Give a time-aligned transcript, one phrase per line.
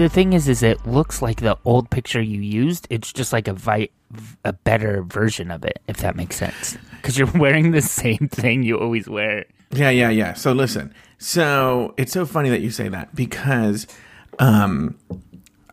[0.00, 2.86] The thing is, is it looks like the old picture you used.
[2.88, 3.90] It's just like a vi-
[4.46, 6.78] a better version of it, if that makes sense.
[6.92, 9.44] Because you're wearing the same thing you always wear.
[9.70, 10.32] Yeah, yeah, yeah.
[10.32, 10.94] So listen.
[11.18, 13.86] So it's so funny that you say that because
[14.38, 14.96] um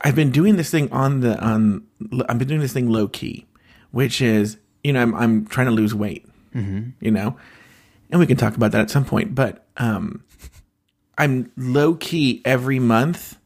[0.01, 1.87] I've been doing this thing on the on
[2.27, 3.45] I've been doing this thing low key,
[3.91, 6.27] which is, you know, I'm I'm trying to lose weight.
[6.53, 6.89] Mm-hmm.
[6.99, 7.37] You know?
[8.11, 10.25] And we can talk about that at some point, but um
[11.17, 13.36] I'm low key every month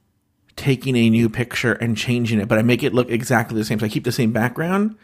[0.55, 3.79] taking a new picture and changing it, but I make it look exactly the same.
[3.79, 4.95] So I keep the same background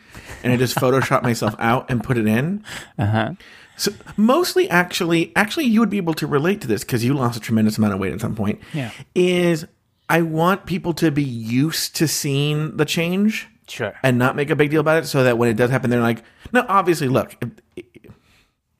[0.43, 2.63] and I just Photoshop myself out and put it in.
[2.99, 3.31] Uh-huh.
[3.77, 7.37] So mostly, actually, actually, you would be able to relate to this because you lost
[7.37, 8.59] a tremendous amount of weight at some point.
[8.73, 8.91] Yeah.
[9.15, 9.65] Is
[10.09, 13.93] I want people to be used to seeing the change Sure.
[14.01, 16.01] and not make a big deal about it, so that when it does happen, they're
[16.01, 16.23] like,
[16.53, 17.35] no, obviously, look.
[17.75, 17.85] it-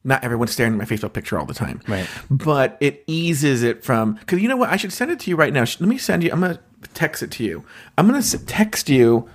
[0.08, 2.08] not everyone's staring at my Facebook picture all the time, Right.
[2.32, 4.70] But it eases it from because you know what?
[4.70, 5.62] I should send it to you right now.
[5.62, 6.32] Let me send you.
[6.32, 6.60] I'm gonna
[6.94, 7.64] text it to you.
[7.98, 9.30] I'm gonna text you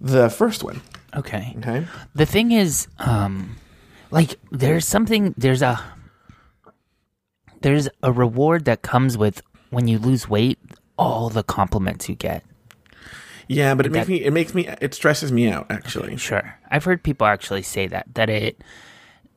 [0.00, 0.80] the first one.
[1.14, 1.54] Okay.
[1.58, 1.86] Okay.
[2.14, 3.56] The thing is, um,
[4.10, 5.82] like there's something there's a
[7.60, 10.58] there's a reward that comes with when you lose weight.
[10.98, 12.44] All the compliments you get.
[13.48, 14.22] Yeah, but it makes me.
[14.22, 14.68] It makes me.
[14.80, 15.66] It stresses me out.
[15.68, 16.16] Actually.
[16.16, 18.62] Sure, I've heard people actually say that that it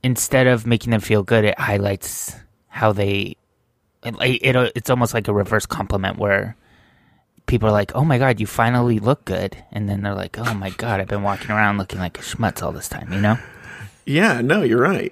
[0.06, 2.36] instead of making them feel good, it highlights
[2.68, 3.36] how they.
[4.04, 6.56] It, it it's almost like a reverse compliment where
[7.48, 10.54] people are like, "Oh my god, you finally look good," and then they're like, "Oh
[10.54, 13.38] my god, I've been walking around looking like a schmutz all this time," you know?
[14.06, 15.12] Yeah, no, you're right.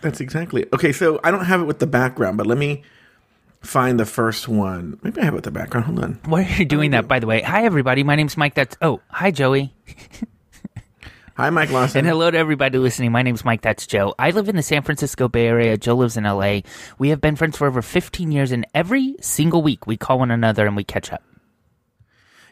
[0.00, 0.90] That's exactly okay.
[0.90, 2.82] So I don't have it with the background, but let me
[3.60, 4.98] find the first one.
[5.04, 5.86] Maybe I have it with the background.
[5.86, 6.18] Hold on.
[6.24, 7.40] Why are you doing that, by the way?
[7.42, 8.02] Hi, everybody.
[8.02, 8.54] My name's Mike.
[8.54, 9.72] That's oh, hi, Joey,
[11.42, 11.98] Hi, Mike Lawson.
[11.98, 13.10] and hello to everybody listening.
[13.10, 13.62] My name's Mike.
[13.62, 14.14] That's Joe.
[14.16, 15.76] I live in the San Francisco Bay Area.
[15.76, 16.62] Joe lives in L.A.
[17.00, 20.30] We have been friends for over 15 years, and every single week we call one
[20.30, 21.24] another and we catch up.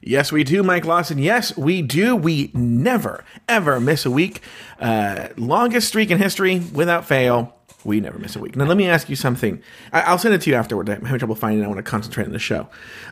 [0.03, 1.19] Yes, we do, Mike Lawson.
[1.19, 2.17] Yes, we do.
[2.17, 4.43] We never, ever miss a week.
[4.81, 7.55] Uh, longest streak in history without fail.
[7.85, 8.57] We never miss a week.
[8.57, 9.63] Now, let me ask you something.
[9.93, 10.89] I- I'll send it to you afterward.
[10.89, 11.65] I'm having trouble finding it.
[11.65, 12.69] I want to concentrate on the show.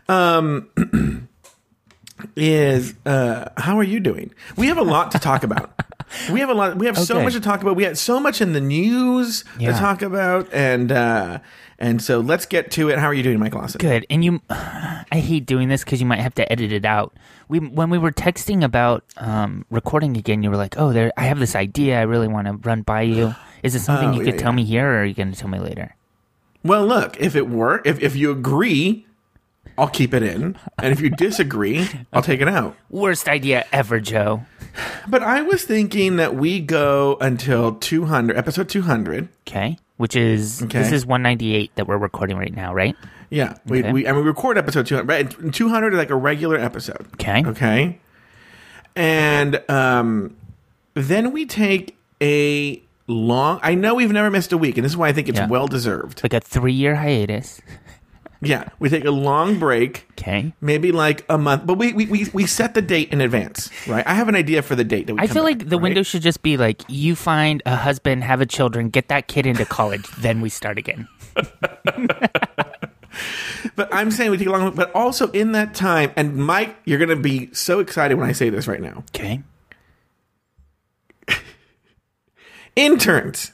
[0.09, 1.29] Um,
[2.37, 4.33] is uh, how are you doing?
[4.57, 5.73] We have a lot to talk about.
[6.33, 6.77] We have a lot.
[6.79, 7.77] We have so much to talk about.
[7.77, 11.41] We had so much in the news to talk about, and uh,
[11.79, 12.99] and so let's get to it.
[12.99, 13.79] How are you doing, Mike Lawson?
[13.79, 14.07] Good.
[14.09, 17.15] And you, I hate doing this because you might have to edit it out.
[17.49, 21.25] We when we were texting about um, recording again, you were like, "Oh, there, I
[21.25, 21.99] have this idea.
[21.99, 23.35] I really want to run by you.
[23.63, 24.57] Is it something Oh, you yeah, could tell yeah.
[24.57, 25.95] me here, or are you going to tell me later?"
[26.65, 29.07] Well, look, if it were, if, if you agree,
[29.79, 30.57] I'll keep it in.
[30.79, 32.77] And if you disagree, I'll take it out.
[32.91, 34.43] Worst idea ever, Joe.
[35.09, 39.29] But I was thinking that we go until 200, episode 200.
[39.49, 40.79] Okay, which is Okay.
[40.81, 42.95] this is 198 that we're recording right now, right?
[43.31, 43.57] Yeah.
[43.67, 43.93] We, Okay.
[43.93, 45.09] we, and we record episode 200.
[45.09, 45.53] Right?
[45.53, 47.07] 200 is like a regular episode.
[47.15, 47.43] Okay.
[47.47, 47.99] Okay.
[48.97, 50.37] And um,
[50.95, 54.97] then we take a long, I know we've never missed a week, and this is
[54.97, 55.47] why I think it's Yeah.
[55.49, 56.23] well deserved.
[56.23, 57.61] Like a three year hiatus.
[58.41, 58.69] Yeah.
[58.79, 60.07] We take a long break.
[60.13, 60.53] Okay.
[60.61, 64.05] maybe like a month but we, we we we set the date in advance right
[64.07, 65.83] i have an idea for the date that we I feel back, like the right?
[65.85, 69.47] window should just be like you find a husband, have a children, get that kid
[69.47, 71.07] into college, then we start again.
[73.77, 76.99] but i'm saying we take a long but also in that time and mike you're
[76.99, 79.43] gonna be so excited when i say this right now Okay.
[82.77, 83.53] interns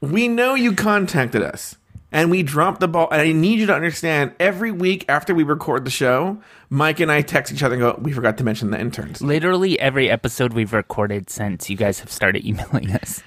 [0.00, 1.76] we know you contacted us
[2.12, 5.42] and we dropped the ball and i need you to understand every week after we
[5.42, 6.38] record the show
[6.70, 9.78] mike and i text each other and go we forgot to mention the interns Literally
[9.80, 13.22] every episode we've recorded since you guys have started emailing us.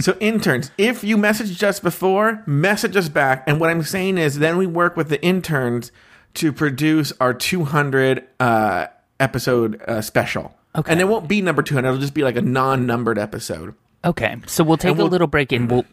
[0.00, 3.44] So interns, if you messaged us before, message us back.
[3.46, 5.92] And what I'm saying is, then we work with the interns
[6.34, 8.86] to produce our 200 uh,
[9.20, 10.54] episode uh, special.
[10.76, 10.90] Okay.
[10.90, 13.74] And it won't be number 200; it'll just be like a non-numbered episode.
[14.04, 15.84] Okay, so we'll take we'll- a little break and we'll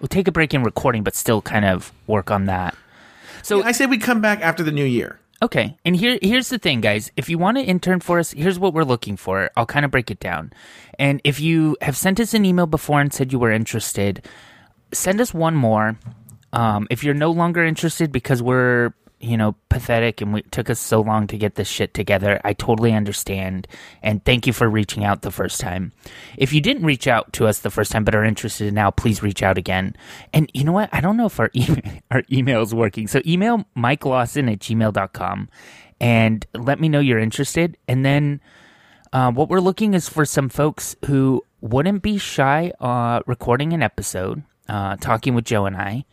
[0.00, 2.74] we'll take a break in recording, but still kind of work on that.
[3.42, 5.18] So I say we come back after the new year.
[5.42, 7.10] okay, and here here's the thing, guys.
[7.16, 9.50] If you want to intern for us, here's what we're looking for.
[9.56, 10.52] I'll kind of break it down.
[10.98, 14.26] And if you have sent us an email before and said you were interested,
[14.92, 15.96] send us one more.
[16.52, 18.92] Um, if you're no longer interested because we're
[19.22, 22.40] you know pathetic and we it took us so long to get this shit together,
[22.44, 23.68] I totally understand.
[24.02, 25.92] And thank you for reaching out the first time.
[26.36, 29.22] If you didn't reach out to us the first time but are interested now, please
[29.22, 29.96] reach out again.
[30.32, 30.90] And you know what?
[30.92, 33.06] I don't know if our email our email is working.
[33.06, 35.48] So email Mike Lawson at gmail.com
[36.00, 37.78] and let me know you're interested.
[37.86, 38.40] And then
[39.12, 43.82] uh, what we're looking is for some folks who wouldn't be shy uh, recording an
[43.82, 46.04] episode, uh, talking with Joe and I.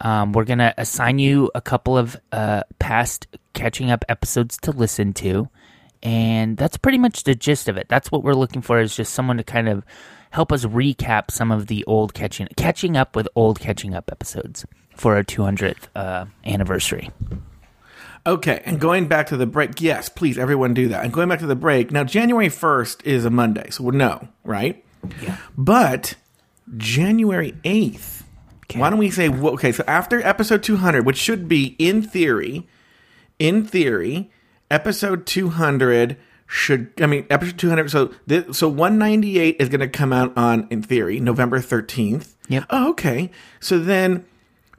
[0.00, 4.72] Um, we're going to assign you a couple of uh, past catching up episodes to
[4.72, 5.48] listen to.
[6.02, 7.88] And that's pretty much the gist of it.
[7.88, 9.84] That's what we're looking for is just someone to kind of
[10.30, 14.66] help us recap some of the old catching catching up with old catching up episodes
[14.96, 17.10] for our 200th uh, anniversary.
[18.26, 21.04] Okay, and going back to the break, yes, please, everyone do that.
[21.04, 24.26] And going back to the break, now January 1st is a Monday, so we'll know,
[24.44, 24.82] right?
[25.22, 25.36] Yeah.
[25.58, 26.14] But
[26.76, 28.23] January 8th,
[28.72, 32.66] why don't we say, well, okay, so after episode 200, which should be in theory,
[33.38, 34.30] in theory,
[34.70, 36.16] episode 200
[36.46, 40.66] should, I mean, episode 200, so, this, so 198 is going to come out on,
[40.70, 42.34] in theory, November 13th.
[42.48, 42.66] Yep.
[42.70, 43.30] Oh, okay.
[43.60, 44.24] So then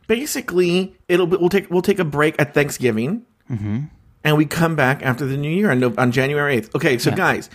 [0.07, 3.85] basically it'll be, we'll take, we'll take a break at Thanksgiving mm-hmm.
[4.23, 6.75] and we come back after the new year on, no, on January 8th.
[6.75, 7.49] Okay, so guys,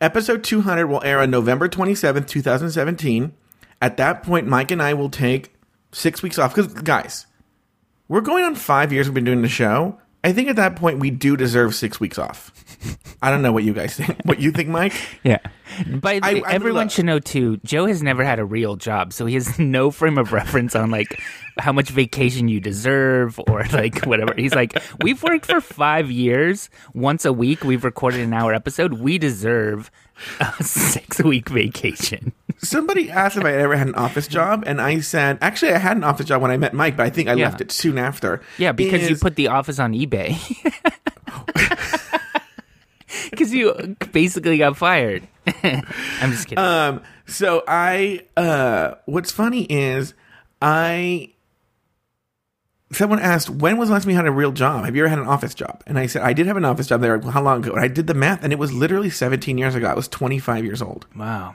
[0.00, 3.32] episode 200 will air on November 27th, 2017.
[3.82, 5.54] At that point, Mike and I will take
[5.92, 6.54] six weeks off.
[6.54, 7.26] Because, guys,
[8.08, 9.98] we're going on five years we've been doing the show.
[10.22, 12.69] I think at that point, we do deserve six weeks off.
[13.22, 14.16] I don't know what you guys think.
[14.24, 14.94] What you think, Mike?
[15.22, 15.38] Yeah.
[15.86, 17.58] By the I- way, I- everyone should know too.
[17.64, 20.90] Joe has never had a real job, so he has no frame of reference on
[20.90, 21.20] like
[21.58, 24.34] how much vacation you deserve or like whatever.
[24.36, 26.70] He's like, we've worked for five years.
[26.94, 28.94] Once a week, we've recorded an hour episode.
[28.94, 29.90] We deserve
[30.40, 32.32] a six week vacation.
[32.58, 35.96] Somebody asked if I ever had an office job, and I said, actually, I had
[35.96, 37.46] an office job when I met Mike, but I think I Yeah.
[37.46, 38.42] left it soon after.
[38.58, 40.36] Yeah, because you put the office on eBay.
[43.40, 45.26] Because you basically got fired.
[45.46, 46.58] I'm just kidding.
[46.62, 50.14] Um, so I, uh, what's funny is
[50.60, 51.32] I,
[52.92, 54.84] someone asked, when was the last time you had a real job?
[54.84, 55.82] Have you ever had an office job?
[55.86, 57.20] And I said, I did have an office job there.
[57.20, 57.72] How long ago?
[57.72, 59.86] And I did the math and it was literally 17 years ago.
[59.86, 61.06] I was 25 years old.
[61.14, 61.54] wow.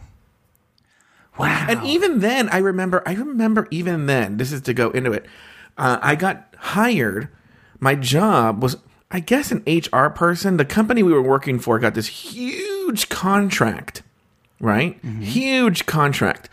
[1.37, 1.65] Wow.
[1.67, 5.25] And even then, I remember, I remember even then, this is to go into it.
[5.77, 7.27] Uh, I got hired.
[7.81, 8.77] My job was,
[9.15, 10.57] I guess, an HR person.
[10.57, 14.03] The company we were working for got this huge contract,
[14.59, 15.01] right?
[15.21, 16.49] Huge contract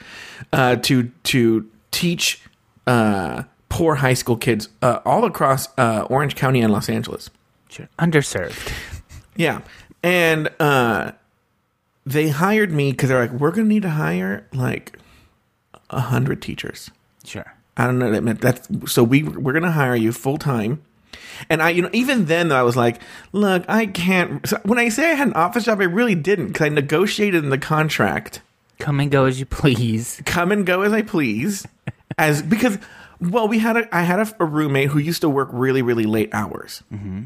[0.53, 2.41] uh, to to teach
[2.87, 7.31] uh, poor high school kids uh, all across uh, Orange County and Los Angeles.
[7.69, 7.89] Sure.
[7.99, 8.73] Underserved.
[9.35, 9.63] Yeah,
[10.03, 11.13] and uh,
[12.05, 14.99] they hired me because they're like, we're going to need to hire like
[15.89, 16.91] a hundred teachers.
[17.25, 17.55] Sure.
[17.79, 20.83] I don't know that meant that's so we we're gonna hire you full time.
[21.49, 23.01] And I, you know, even then though, I was like,
[23.33, 24.47] look, I can't.
[24.47, 27.43] So when I say I had an office job, I really didn't because I negotiated
[27.45, 28.41] in the contract,
[28.79, 30.21] Come and go as you please.
[30.25, 31.67] come and go as I please,
[32.19, 32.79] as because,
[33.21, 36.07] well, we had a, I had a, a roommate who used to work really, really
[36.07, 36.83] late hours.
[36.93, 37.25] Mm-hmm.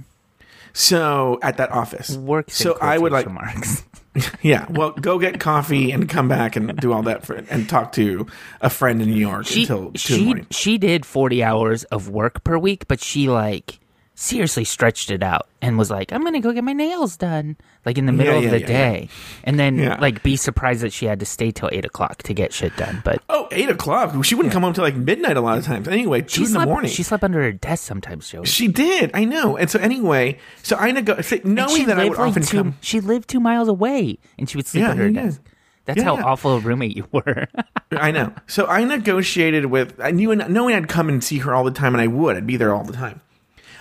[0.72, 2.60] So at that office, Works.
[2.60, 3.82] in So I would like, marks.
[4.42, 7.92] yeah, well, go get coffee and come back and do all that for, and talk
[7.92, 8.26] to
[8.60, 10.46] a friend in New York She until two she morning.
[10.50, 13.78] she did forty hours of work per week, but she like
[14.16, 17.98] seriously stretched it out and was like, "I'm gonna go get my nails done," like
[17.98, 19.08] in the middle yeah, of the yeah, day,
[19.44, 19.98] and then Yeah.
[20.00, 23.02] like be surprised that she had to stay till eight o'clock to get shit done.
[23.04, 24.24] But Oh, eight o'clock.
[24.24, 25.86] She wouldn't come home till like midnight a lot of times.
[25.86, 26.90] Anyway, two she in the morning.
[26.90, 28.42] She slept under her desk sometimes, Joe.
[28.44, 29.10] She did.
[29.14, 29.56] I know.
[29.56, 32.74] And so anyway, so I nego- knowing that I would like, often two, come.
[32.80, 35.26] She lived two miles away, and she would sleep Yeah, under her yeah, yeah.
[35.26, 35.42] desk.
[35.84, 36.24] That's Yeah, how yeah.
[36.24, 37.46] awful a roommate you were.
[37.92, 38.32] I know.
[38.48, 40.00] So I negotiated with.
[40.00, 42.36] I knew knowing I'd come and see her all the time, and I would.
[42.36, 43.20] I'd be there all the time.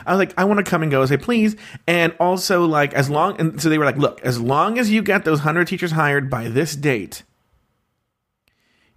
[0.05, 1.01] I was like, I want to come and go.
[1.01, 1.55] as I say, please,
[1.87, 3.39] and also like as long.
[3.39, 6.29] And so they were like, look, as long as you get those hundred teachers hired
[6.29, 7.23] by this date,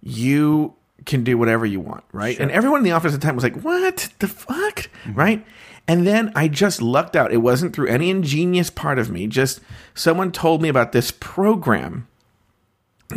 [0.01, 0.75] you
[1.05, 2.39] can do whatever you want, right?
[2.39, 5.45] And everyone in the office at the time was like, what the fuck, right?
[5.87, 7.33] And then I just lucked out.
[7.33, 9.25] It wasn't through any ingenious part of me.
[9.25, 9.59] Just
[9.95, 12.07] someone told me about this program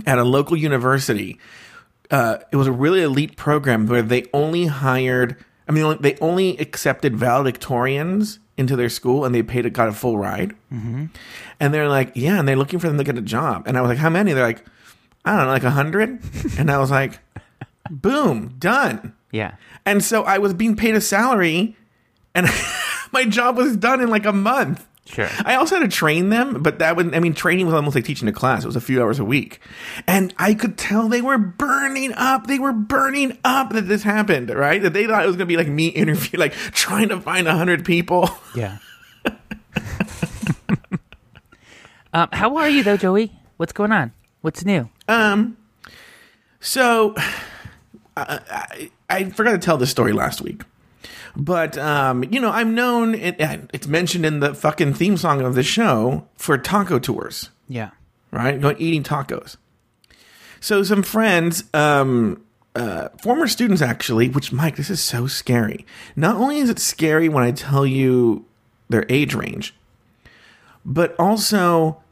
[0.07, 1.39] at a local university.
[2.11, 5.37] Uh, it was a really elite program where they only hired.
[5.69, 10.19] I mean, they only accepted valedictorians into their school, and they paid got a full
[10.19, 10.54] ride.
[10.73, 11.07] Mm-hmm.
[11.61, 13.66] And they're like, yeah, and they're looking for them to get a job.
[13.66, 14.33] And I was like, how many?
[14.33, 14.64] They're like,
[15.25, 16.21] I don't know, like a hundred.
[16.59, 17.19] and I was like,
[17.90, 19.14] boom, done.
[19.31, 19.54] yeah.
[19.85, 21.76] And so I was being paid a salary,
[22.35, 22.47] and
[23.12, 24.87] my job was done in like a month.
[25.05, 25.29] Sure.
[25.45, 28.05] I also had to train them, but that would, I mean, training was almost like
[28.05, 28.63] teaching a class.
[28.63, 29.59] It was a few hours a week.
[30.07, 32.47] And I could tell they were burning up.
[32.47, 34.81] They were burning up that this happened, right?
[34.81, 37.49] That they thought it was going to be like me interview, like trying to find
[37.49, 38.29] a hundred people.
[38.55, 38.79] Yeah.
[42.13, 43.33] um, how are you though, Joey?
[43.57, 44.13] What's going on?
[44.43, 44.91] What's new?
[45.09, 45.57] Um,
[46.61, 47.15] so
[48.17, 50.63] I, I, I forgot to tell this story last week.
[51.37, 53.15] But um, you know, I'm known.
[53.15, 53.37] It,
[53.73, 57.51] it's mentioned in the fucking theme song of the show for taco tours.
[57.69, 57.91] Yeah.
[58.31, 58.61] right?
[58.61, 59.57] Going eating tacos.
[60.61, 65.87] So some friends um, uh, former students actually, which Mike, this is so scary.
[66.17, 68.45] Not only is it scary when I tell you
[68.89, 69.75] their age range,
[70.85, 72.03] but also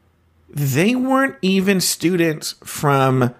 [0.48, 3.34] they weren't even students from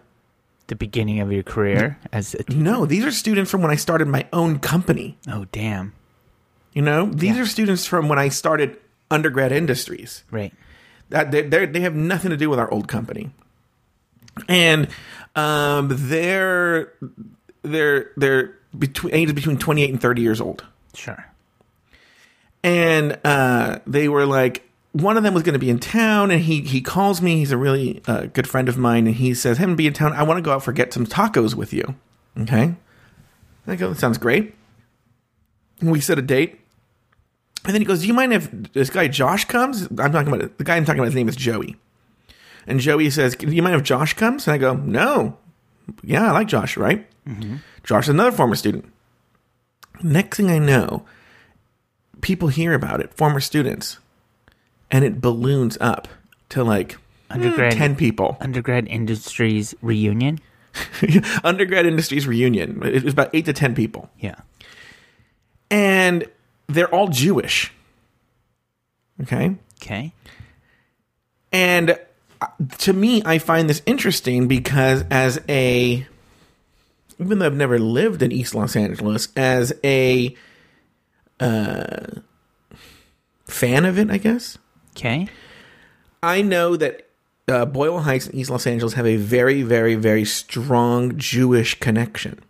[0.71, 4.07] The beginning of your career as a no, these are students from when I started
[4.07, 5.19] my own company.
[5.27, 5.93] oh damn
[6.73, 7.43] You know, these Yeah.
[7.43, 8.79] are students from when I started
[9.11, 10.23] undergrad industries.
[10.31, 10.55] right
[11.09, 13.31] That they they have nothing to do with our old company,
[14.49, 14.87] and
[15.35, 16.93] um, they're
[17.63, 20.63] they're they're between ages between twenty eight and thirty years old,
[20.95, 21.27] sure
[22.63, 24.70] and uh, they were like.
[24.93, 27.37] One of them was going to be in town, and he he calls me.
[27.37, 30.13] He's a really uh, good friend of mine, and he says, "Hey, be in town.
[30.15, 31.95] I want to go out for get some tacos with you."
[32.39, 32.75] Okay,
[33.67, 34.55] I go, sounds great."
[35.81, 36.61] And we set a date,
[37.65, 40.59] and then he goes, "Do you mind if this guy Josh comes?" I'm talking about
[40.59, 41.07] the guy I'm talking about.
[41.07, 41.77] His name is Joey,
[42.67, 45.39] and Joey says, "Do you mind if Josh comes?" And I go, "No,
[46.03, 47.07] yeah, I like Josh, right?"
[47.85, 48.87] Josh is another former student.
[50.03, 51.05] Next thing I know,
[52.23, 53.99] people hear about it, former students,
[54.91, 56.09] and it balloons up
[56.51, 56.97] to like
[57.31, 58.37] Undergrad- ten people.
[58.41, 60.39] undergrad industries reunion
[61.45, 62.81] Undergrad Industries reunion.
[62.85, 64.37] It was about eight to ten people, yeah
[65.71, 66.25] and
[66.69, 67.73] they're all Jewish.
[69.23, 69.57] Okay.
[69.83, 70.13] okay
[71.53, 71.99] And
[72.41, 72.47] uh,
[72.79, 76.07] to me, I find this interesting because as a,
[77.19, 80.35] even though I've never lived in East Los Angeles, as a
[81.39, 82.07] uh,
[83.47, 84.57] fan of it, I guess,
[85.01, 85.29] okay
[86.23, 87.09] I know that
[87.49, 92.41] uh, Boyle Heights and East Los Angeles have a very, very, very strong Jewish connection.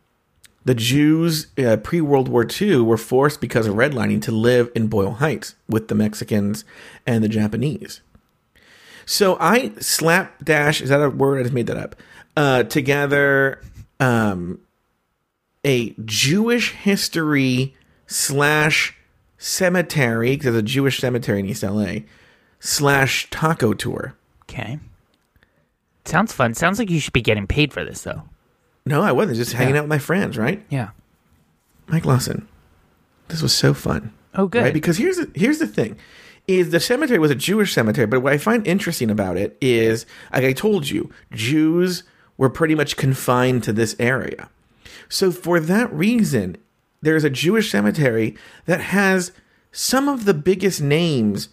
[0.65, 4.89] The Jews uh, pre World War II were forced because of redlining to live in
[4.89, 6.65] Boyle Heights with the Mexicans
[7.07, 8.03] and the Japanese.
[9.07, 11.41] So I slapdash, is that a word?
[11.41, 11.97] I just made that up.
[12.37, 13.63] Uh, together
[13.99, 14.61] um,
[15.65, 17.75] a Jewish history
[18.07, 18.95] slash
[19.39, 22.01] cemetery, because there's a Jewish cemetery in East LA,
[22.61, 24.15] slash taco tour.
[24.43, 24.79] okay
[26.05, 28.23] sounds fun sounds like you should be getting paid for this though
[28.87, 29.37] No, I wasn't.
[29.37, 29.81] Just hanging Yeah.
[29.81, 30.65] out with my friends, right?
[30.69, 30.91] yeah
[31.89, 32.47] Mike Lawson.
[33.29, 34.13] This was so fun.
[34.35, 34.73] oh good Right?
[34.75, 35.97] Because here's the, here's the thing.
[36.49, 40.05] Is the cemetery was a Jewish cemetery, but what I find interesting about it is,
[40.33, 42.03] like I told you, Jews
[42.37, 44.49] were pretty much confined to this area.
[45.09, 46.57] So for that reason,
[47.03, 48.37] there's a Jewish cemetery
[48.67, 49.31] that has
[49.71, 51.49] some of the biggest names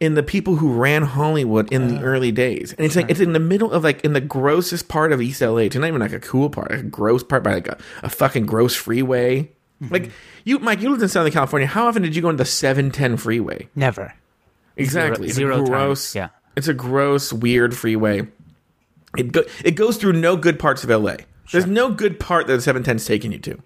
[0.00, 2.72] in the people who ran Hollywood in the early days.
[2.72, 5.40] And it's like it's in the middle of like in the grossest part of East
[5.40, 5.58] LA.
[5.58, 8.08] It's not even like a cool part, like a gross part by like a, a
[8.08, 9.50] fucking gross freeway.
[9.80, 10.10] Like
[10.44, 11.68] you Mike, you lived in Southern California.
[11.68, 13.68] How often did you go on the seven ten freeway?
[13.74, 14.14] never
[14.76, 15.28] Exactly.
[15.28, 16.14] Zero- zero it's a gross.
[16.14, 16.28] yeah.
[16.56, 18.26] It's a gross, weird freeway.
[19.16, 21.16] It go, it goes through no good parts of LA.
[21.52, 23.62] There's no good part that the 710's taking you to.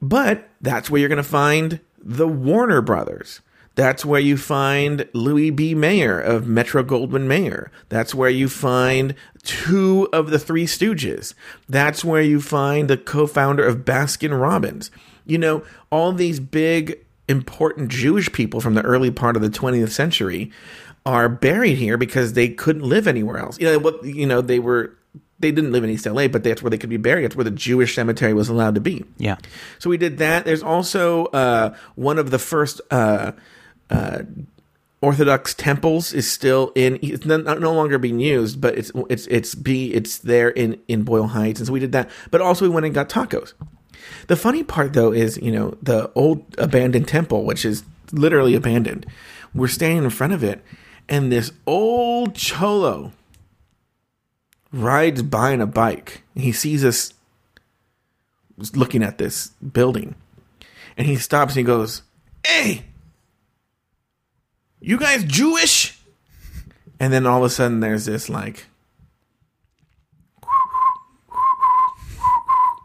[0.00, 3.40] But that's where you're going to find the Warner Brothers.
[3.76, 5.74] That's where you find Louis B.
[5.74, 7.70] Mayer of Metro Goldwyn Mayer.
[7.90, 9.14] That's where you find
[9.44, 11.34] two of the Three Stooges.
[11.68, 14.90] That's where you find the co-founder of Baskin Robbins.
[15.26, 19.90] You know, all these big important Jewish people from the early part of the 20th
[19.90, 20.50] century
[21.04, 23.60] are buried here because they couldn't live anywhere else.
[23.60, 24.96] You know, what you know, they were
[25.38, 27.24] they didn't live in East LA, but that's where they could be buried.
[27.24, 29.04] That's where the Jewish cemetery was allowed to be.
[29.18, 29.36] yeah
[29.78, 30.46] So we did that.
[30.46, 33.32] There's also uh, one of the first uh,
[33.90, 34.20] uh,
[35.00, 36.98] Orthodox temples is still in.
[37.02, 41.28] It's no, longer being used, but it's it's it's be it's there in in Boyle
[41.28, 42.10] Heights, and so we did that.
[42.30, 43.52] But also we went and got tacos.
[44.28, 49.06] The funny part though is you know the old abandoned temple, which is literally abandoned.
[49.54, 50.62] We're standing in front of it,
[51.08, 53.12] and this old cholo
[54.72, 56.22] rides by on a bike.
[56.34, 57.12] And he sees us
[58.74, 60.14] looking at this building.
[60.96, 62.02] And he stops and he goes,
[62.46, 62.84] Hey,
[64.86, 65.98] you guys Jewish?
[66.98, 68.66] And then all of a sudden there's this like,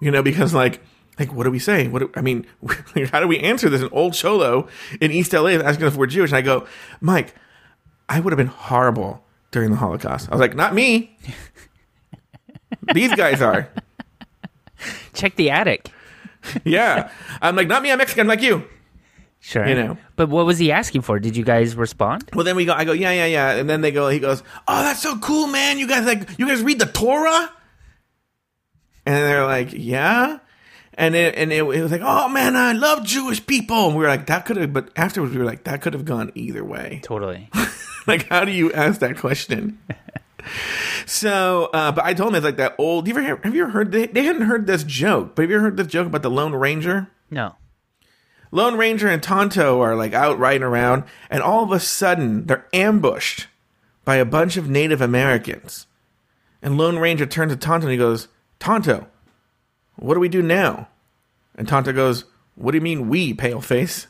[0.02, 0.82] you know, because like,
[1.20, 1.88] like what do we say?
[1.88, 2.48] What do, I mean,
[3.12, 3.82] how do we answer this?
[3.82, 4.68] An old cholo
[5.00, 6.32] in East LA is asking if we're Jewish.
[6.32, 6.66] And I go,
[7.00, 7.36] Mike,
[8.10, 10.28] I would have been horrible during the Holocaust.
[10.30, 11.16] I was like, not me.
[12.94, 13.70] These guys are.
[15.14, 15.92] check the attic
[16.64, 17.12] Yeah.
[17.42, 18.68] I'm like, not me, I'm Mexican like you.
[19.42, 19.98] Sure You know.
[20.16, 22.74] but what was he asking for did you guys respond Well, then we go.
[22.74, 24.08] I go, yeah, yeah, yeah, and then they go.
[24.08, 25.78] He goes, oh, that's so cool, man.
[25.80, 27.52] You guys like, you guys read the Torah?
[29.06, 30.40] And they're like, yeah.
[30.94, 33.88] And it, and it, it was like, oh man, I love Jewish people.
[33.88, 36.06] And we were like, that could have, but afterwards we were like, that could have
[36.06, 37.02] gone either way.
[37.04, 37.50] totally
[38.08, 39.80] like, how do you ask that question?
[41.06, 43.08] So, uh, but I told him it's like that old.
[43.08, 43.92] You ever have you ever heard?
[43.92, 46.32] They, they hadn't heard this joke, but have you ever heard this joke about the
[46.32, 47.10] Lone Ranger?
[47.30, 47.56] No.
[48.52, 52.68] Lone Ranger and Tonto are like out riding around, and all of a sudden they're
[52.74, 53.48] ambushed
[54.04, 55.88] by a bunch of Native Americans.
[56.62, 58.28] And Lone Ranger turns to Tonto and he goes,
[58.60, 59.08] Tonto,
[59.96, 60.90] what do we do now?
[61.56, 64.08] And Tonto goes, What do you mean we, paleface?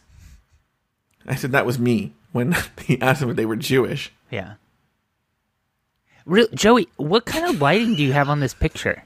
[1.28, 2.56] I said that was me when
[2.86, 4.12] he asked them if they were Jewish.
[4.30, 4.56] Yeah.
[6.26, 9.04] Real, Joey, what kind of lighting do you have on this picture?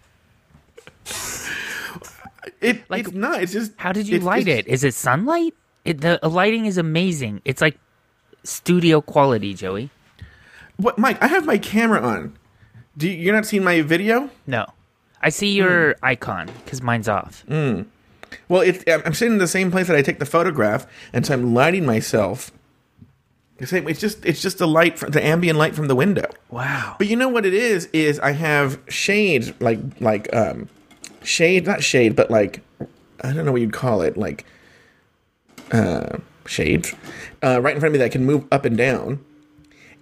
[2.66, 3.42] It, Like, it's not.
[3.42, 3.72] It's just.
[3.78, 4.68] How did you it's- light it's- it?
[4.68, 5.54] Is it sunlight?
[5.86, 7.42] It, the lighting is amazing.
[7.46, 7.78] It's like
[8.44, 9.90] studio quality, Joey.
[10.78, 11.22] What, Mike?
[11.24, 12.36] I have my camera on.
[12.98, 14.30] Do you, you're not seeing my video?
[14.48, 14.66] No.
[15.22, 16.06] I see your Hmm.
[16.06, 17.44] icon because mine's off.
[18.50, 21.26] Well, it's, I'm I'm sitting in the same place that I take the photograph, and
[21.26, 22.52] so I'm lighting myself.
[23.58, 23.88] The same.
[23.88, 26.30] It's just it's just the light from the ambient light from the window.
[26.50, 26.96] Wow.
[26.98, 27.86] But you know what it is?
[27.94, 30.68] Is I have shades like like um
[31.26, 32.62] shade not shade but like
[33.22, 34.46] I don't know what you'd call it like
[35.72, 36.18] uh
[36.48, 36.94] shades
[37.44, 39.24] uh, right in front of me that can move up and down.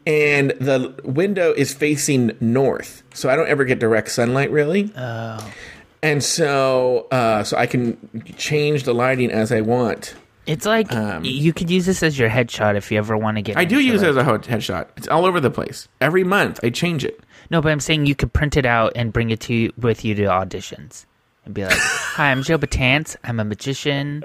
[0.05, 4.91] And the window is facing north, so I don't ever get direct sunlight really.
[4.97, 5.53] Oh.
[6.01, 7.97] And so, uh, so I can
[8.35, 10.15] change the lighting as I want.
[10.45, 13.41] It's like um, you could use this as your headshot if you ever want to
[13.41, 13.55] get.
[13.55, 14.87] I do use it like- as a ho- headshot.
[14.97, 15.87] It's all over the place.
[16.01, 17.21] Every month, I change it.
[17.49, 20.03] No, but I'm saying you could print it out and bring it to you, with
[20.03, 21.05] you to auditions
[21.45, 23.15] and be like, "Hi, I'm Joe Batance.
[23.23, 24.23] I'm a magician.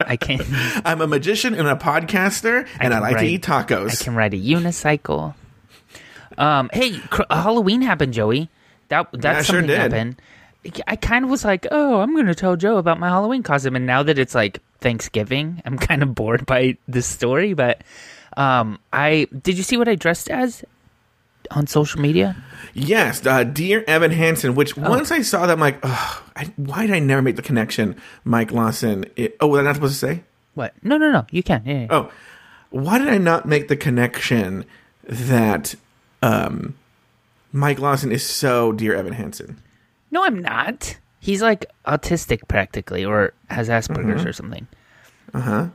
[0.00, 0.40] I can
[0.84, 4.00] I'm a magician and a podcaster, and I, can like to eat tacos.
[4.00, 5.34] I can ride a unicycle."
[6.38, 8.48] Um, hey, cr- Halloween happened, Joey.
[8.88, 9.78] That that's Yeah, sure something did.
[9.78, 10.16] happened.
[10.86, 13.76] I kind of was like, "Oh, I'm going to tell Joe about my Halloween costume,"
[13.76, 17.54] and now that it's like Thanksgiving, I'm kind of bored by this story.
[17.54, 17.82] But
[18.36, 20.64] um, I did you see what I dressed as
[21.50, 22.36] on social media?
[22.74, 24.54] Yes, uh, dear Evan Hansen.
[24.54, 24.88] Which Oh.
[24.88, 27.96] once I saw that, I'm like, I, why did I never make the connection?
[28.24, 29.04] Mike Lawson.
[29.16, 30.22] It, oh, was I not supposed to say?
[30.54, 30.74] What?
[30.82, 31.26] No, no, no.
[31.30, 31.62] You can.
[31.64, 31.86] Yeah, yeah.
[31.90, 32.10] Oh,
[32.70, 34.64] why did I not make the connection
[35.04, 35.74] that
[36.22, 36.76] um,
[37.52, 39.60] Mike Lawson is so dear Evan Hansen?
[40.10, 40.96] No, I'm not.
[41.20, 44.66] He's like autistic practically, or has Asperger's or something.
[45.34, 45.66] Uh huh.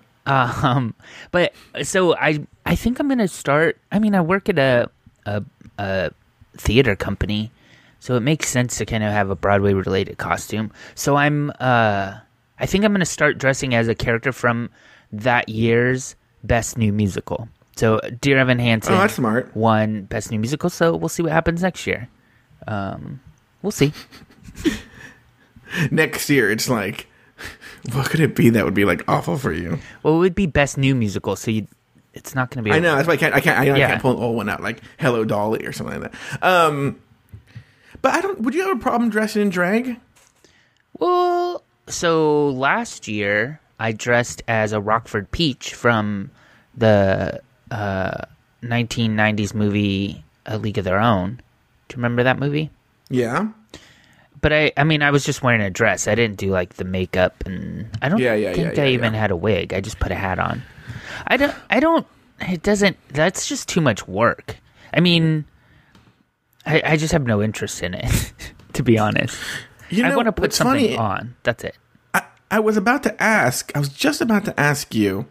[0.67, 0.95] Um,
[1.31, 3.77] but so I, I think I'm gonna start.
[3.91, 4.89] I mean, I work at a
[5.25, 5.43] a,
[5.77, 6.11] a
[6.57, 7.51] theater company,
[7.99, 10.71] so it makes sense to kind of have a Broadway related costume.
[10.95, 12.17] So I'm, uh,
[12.59, 14.69] I think I'm gonna start dressing as a character from
[15.11, 17.49] that year's best new musical.
[17.75, 19.53] So, Dear Evan Hansen, Oh, that's smart.
[19.55, 20.69] won best new musical.
[20.69, 22.07] So we'll see what happens next year.
[22.67, 23.19] Um,
[23.61, 23.91] we'll see.
[25.91, 27.07] Next year, it's like,
[27.91, 29.79] what could it be that would be like awful for you?
[30.03, 31.67] Well, it would be best new musical, so you,
[32.15, 32.75] it's not going to be.
[32.75, 33.35] I know that's why I can't.
[33.35, 33.59] I can't.
[33.59, 36.43] I, I can't pull an old one out like Hello Dolly or something like that.
[36.43, 36.99] Um,
[38.01, 38.41] but I don't.
[38.41, 39.97] Would you have a problem dressing in drag?
[40.97, 46.31] Well, so last year I dressed as a Rockford Peach from
[46.75, 48.21] the uh,
[48.63, 51.41] 1990s movie A League of Their Own.
[51.87, 52.71] Do you remember that movie?
[53.09, 53.49] Yeah.
[54.41, 56.07] But I, I mean, I was just wearing a dress.
[56.07, 58.93] I didn't do like the makeup, and I don't Yeah, yeah, think yeah, I yeah,
[58.93, 59.19] even yeah.
[59.19, 59.73] had a wig.
[59.73, 60.61] I just put a hat on.
[61.27, 61.55] I don't.
[61.69, 62.07] I don't.
[62.41, 62.97] It doesn't.
[63.09, 64.57] That's just too much work.
[64.93, 65.45] I mean,
[66.65, 68.33] I, I just have no interest in it,
[68.73, 69.37] to be honest.
[69.89, 71.35] You I want to put something funny, on.
[71.43, 71.77] That's it.
[72.13, 73.71] I, I was about to ask.
[73.75, 75.27] I was just about to ask you.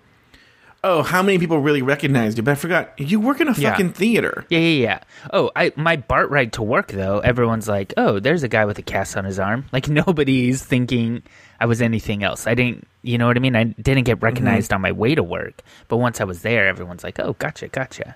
[0.87, 2.43] Oh, how many people really recognized you?
[2.45, 2.93] But I forgot.
[3.01, 3.71] You work in a Yeah.
[3.71, 4.45] fucking theater.
[4.51, 4.99] Yeah, yeah, yeah.
[5.33, 7.21] Oh, I my BART ride to work though.
[7.21, 11.23] Everyone's like, "Oh, there's a guy with a cast on his arm." Like nobody's thinking
[11.59, 12.47] I was anything else.
[12.47, 13.57] I didn't, you know what I mean?
[13.57, 17.03] I didn't get recognized on my way to work, but once I was there, everyone's
[17.03, 18.15] like, "Oh, gotcha, gotcha."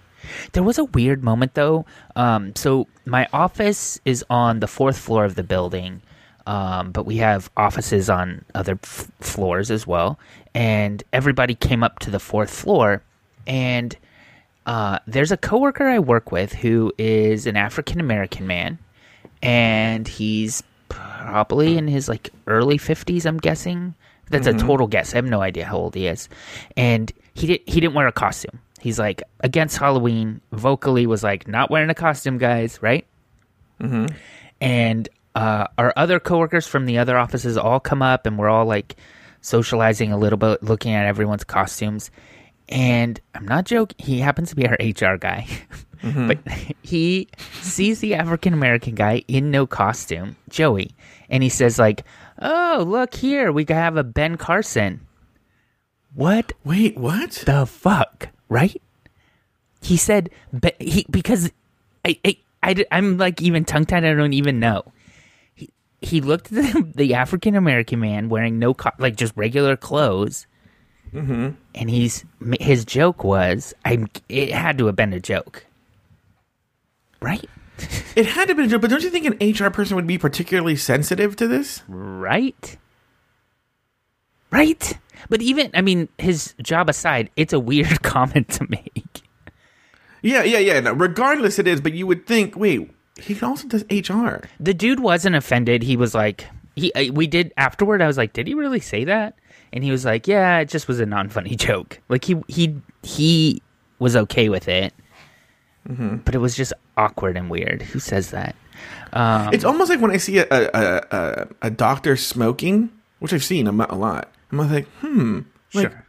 [0.53, 1.87] There was a weird moment though.
[2.17, 6.03] Um, so my office is on the fourth floor of the building,
[6.47, 10.19] um, but we have offices on other f- floors as well.
[10.59, 13.05] And everybody came up to the fourth floor,
[13.47, 13.97] and
[14.67, 18.79] uh, there's a coworker I work with who is an African American man,
[19.41, 23.25] and he's probably in his like early fifties.
[23.25, 23.95] I'm guessing
[24.31, 25.15] that's a total guess.
[25.15, 26.29] I have no idea how old he is,
[26.77, 28.59] and he did he didn't wear a costume.
[28.81, 30.41] He's like against Halloween.
[30.51, 32.83] Vocally was like not wearing a costume, guys.
[32.83, 33.07] Right?
[34.61, 38.67] and uh, our other coworkers from the other offices all come up and we're all
[38.67, 38.97] like
[39.49, 42.11] socializing a little bit looking at everyone's costumes
[42.69, 45.47] and i'm not joking he happens to be our hr guy
[46.03, 46.29] mm-hmm.
[46.29, 46.39] but
[46.83, 47.29] he
[47.63, 50.91] sees the african american guy in no costume joey
[51.31, 52.05] and he says like
[52.41, 55.01] oh look here we have a ben carson
[56.15, 57.31] what Wait, what?
[57.47, 58.81] the fuck, right?
[59.81, 61.53] He said, but he because
[62.05, 64.05] I, I I I, am like even tongue tied.
[64.05, 64.83] I don't even know.
[66.01, 70.47] He looked at the, the African American man wearing no co- like just regular clothes,
[71.13, 71.49] Mm-hmm.
[71.75, 72.25] and he's
[72.61, 74.05] his joke was I.
[74.29, 75.65] It had to have been a joke,
[77.23, 77.45] right?
[78.15, 80.07] It had to have been a joke, but don't you think an HR person would
[80.07, 81.83] be particularly sensitive to this?
[81.89, 82.77] Right.
[84.51, 84.99] Right.
[85.29, 89.23] But even I mean, his job aside, it's a weird comment to make.
[90.23, 90.81] Yeah, yeah, yeah.
[90.81, 91.81] No, regardless, it is.
[91.81, 94.47] But you would think, wait, he also does HR.
[94.61, 95.83] The dude wasn't offended.
[95.83, 96.93] He was like, he.
[97.13, 98.03] We did afterward.
[98.03, 99.37] I was like, did he really say that?
[99.73, 102.01] And he was like, yeah, it just was a non-funny joke.
[102.09, 103.63] Like he he he
[103.99, 104.95] was okay with it,
[106.25, 107.83] but it was just awkward and weird.
[107.83, 108.55] Who says that?
[109.13, 113.45] Um, It's almost like when I see a a, a, a doctor smoking, which I've
[113.45, 114.33] seen a, a lot.
[114.53, 115.41] I'm like, hmm,
[115.75, 116.07] like sure.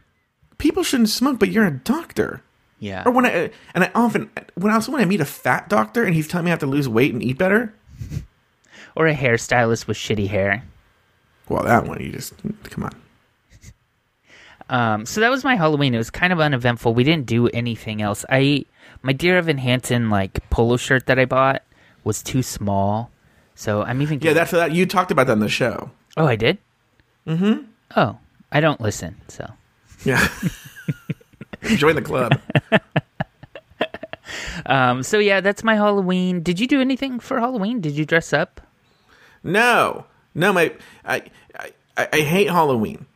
[0.58, 2.42] people shouldn't smoke, but you're a doctor.
[2.80, 3.02] Yeah.
[3.06, 6.14] Or when I and I often when also when I meet a fat doctor and
[6.14, 7.72] he's telling me I have to lose weight and eat better.
[8.96, 10.64] Or a hairstylist with shitty hair.
[11.48, 12.94] Well, that one you just come on.
[14.70, 15.94] Um, so that was my Halloween.
[15.94, 16.94] It was kind of uneventful.
[16.94, 18.24] We didn't do anything else.
[18.30, 18.64] I
[19.02, 21.62] my Dear Evan Hansen like polo shirt that I bought
[22.04, 23.10] was too small,
[23.54, 25.90] so I'm even Yeah, that's that you talked about that on the show.
[26.16, 26.58] Oh, I did.
[27.26, 27.64] Mm-hmm.
[27.96, 28.18] Oh,
[28.50, 29.20] I don't listen.
[29.28, 29.50] So
[30.04, 30.26] Yeah.
[31.76, 32.40] Join the club.
[34.66, 36.42] um, so yeah, that's my Halloween.
[36.42, 37.80] Did you do anything for Halloween?
[37.80, 38.60] Did you dress up?
[39.42, 40.72] No, no, my
[41.04, 41.22] I
[41.96, 43.06] I, I hate Halloween.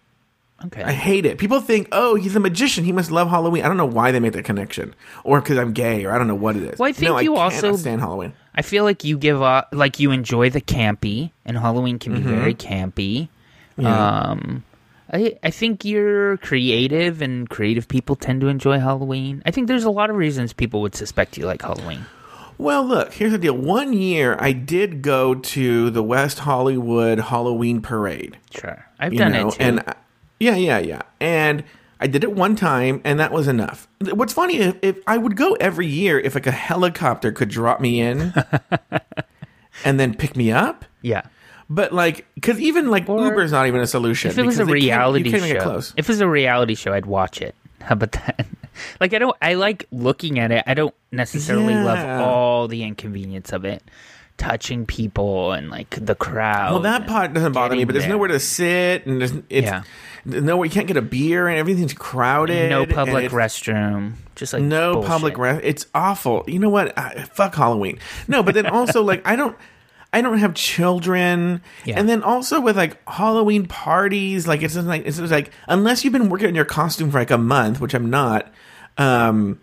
[0.67, 0.83] Okay.
[0.83, 1.37] I hate it.
[1.37, 2.85] People think, oh, he's a magician.
[2.85, 3.65] He must love Halloween.
[3.65, 6.27] I don't know why they make that connection, or because I'm gay, or I don't
[6.29, 6.79] know what it is.
[6.79, 8.33] Well, I think no, you I also- stand Halloween.
[8.55, 12.21] I feel like you give up, like you enjoy the campy, and Halloween can be
[12.21, 13.29] very campy.
[13.79, 14.63] Um,
[15.15, 19.43] I I think you're creative, and creative people tend to enjoy Halloween.
[19.47, 22.05] I think there's a lot of reasons people would suspect you like Halloween.
[22.59, 23.57] Well, look, here's the deal.
[23.57, 28.39] One year, I did go to the West Hollywood Halloween parade.
[28.51, 29.63] Sure, I've done know, it too.
[29.63, 29.95] and I-
[30.41, 31.65] yeah, yeah, yeah, and
[32.01, 33.89] I did it one time, and that was enough.
[34.03, 37.81] What's funny if, if I would go every year if like a helicopter could drop
[37.81, 38.35] me in
[39.85, 40.85] and then pick me up.
[41.03, 41.23] yeah.
[41.71, 44.31] But like, because even like Or- Uber's not even a solution.
[44.31, 46.93] If it was a can't- reality can't get show, if it was a reality show,
[46.93, 47.55] I'd watch it.
[47.83, 48.47] How about that?
[49.01, 50.65] like I don't, I like looking at it.
[50.67, 51.85] I don't necessarily Yeah.
[51.85, 53.83] love all the inconvenience of it,
[54.37, 56.73] touching people and like the crowd.
[56.73, 58.13] Well, that part doesn't bother me, but there's there.
[58.13, 59.83] nowhere to sit, and there's it's Yeah.
[60.25, 62.69] nowhere you can't get a beer, and everything's crowded.
[62.69, 65.09] no public restroom, just like No bullshit.
[65.11, 65.61] public rest.
[65.65, 66.45] It's awful.
[66.47, 66.97] You know what?
[66.99, 67.99] I, fuck Halloween.
[68.29, 69.57] No, but then also like I don't.
[70.15, 71.99] I don't have children, Yeah.
[71.99, 76.05] and then also with like Halloween parties, like it's just like it's just like unless
[76.05, 78.51] you've been working on your costume for like a month, which I'm not,
[78.97, 79.59] um,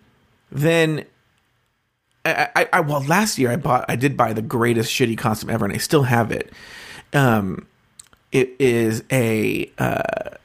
[0.51, 1.05] then
[2.25, 5.49] I, I, I well last year I bought I did buy the greatest shitty costume
[5.49, 6.51] ever, and I still have it.
[7.13, 7.65] Um,
[8.31, 10.35] it is a uh,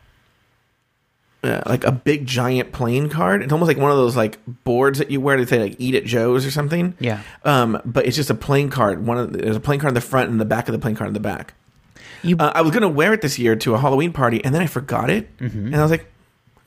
[1.45, 3.43] uh, like a big giant playing card.
[3.43, 5.95] It's almost like one of those like boards that you wear to say like "Eat
[5.95, 6.95] at Joe's" or something.
[6.99, 7.23] Yeah.
[7.45, 9.07] Um, but it's just a playing card.
[9.07, 10.79] One of the, there's a playing card in the front and the back of the
[10.79, 11.55] playing card in the back.
[12.23, 14.63] You- uh, I was gonna wear it this year to a Halloween party, and then
[14.63, 15.67] I forgot it, Mm-hmm.
[15.67, 16.07] and I was like,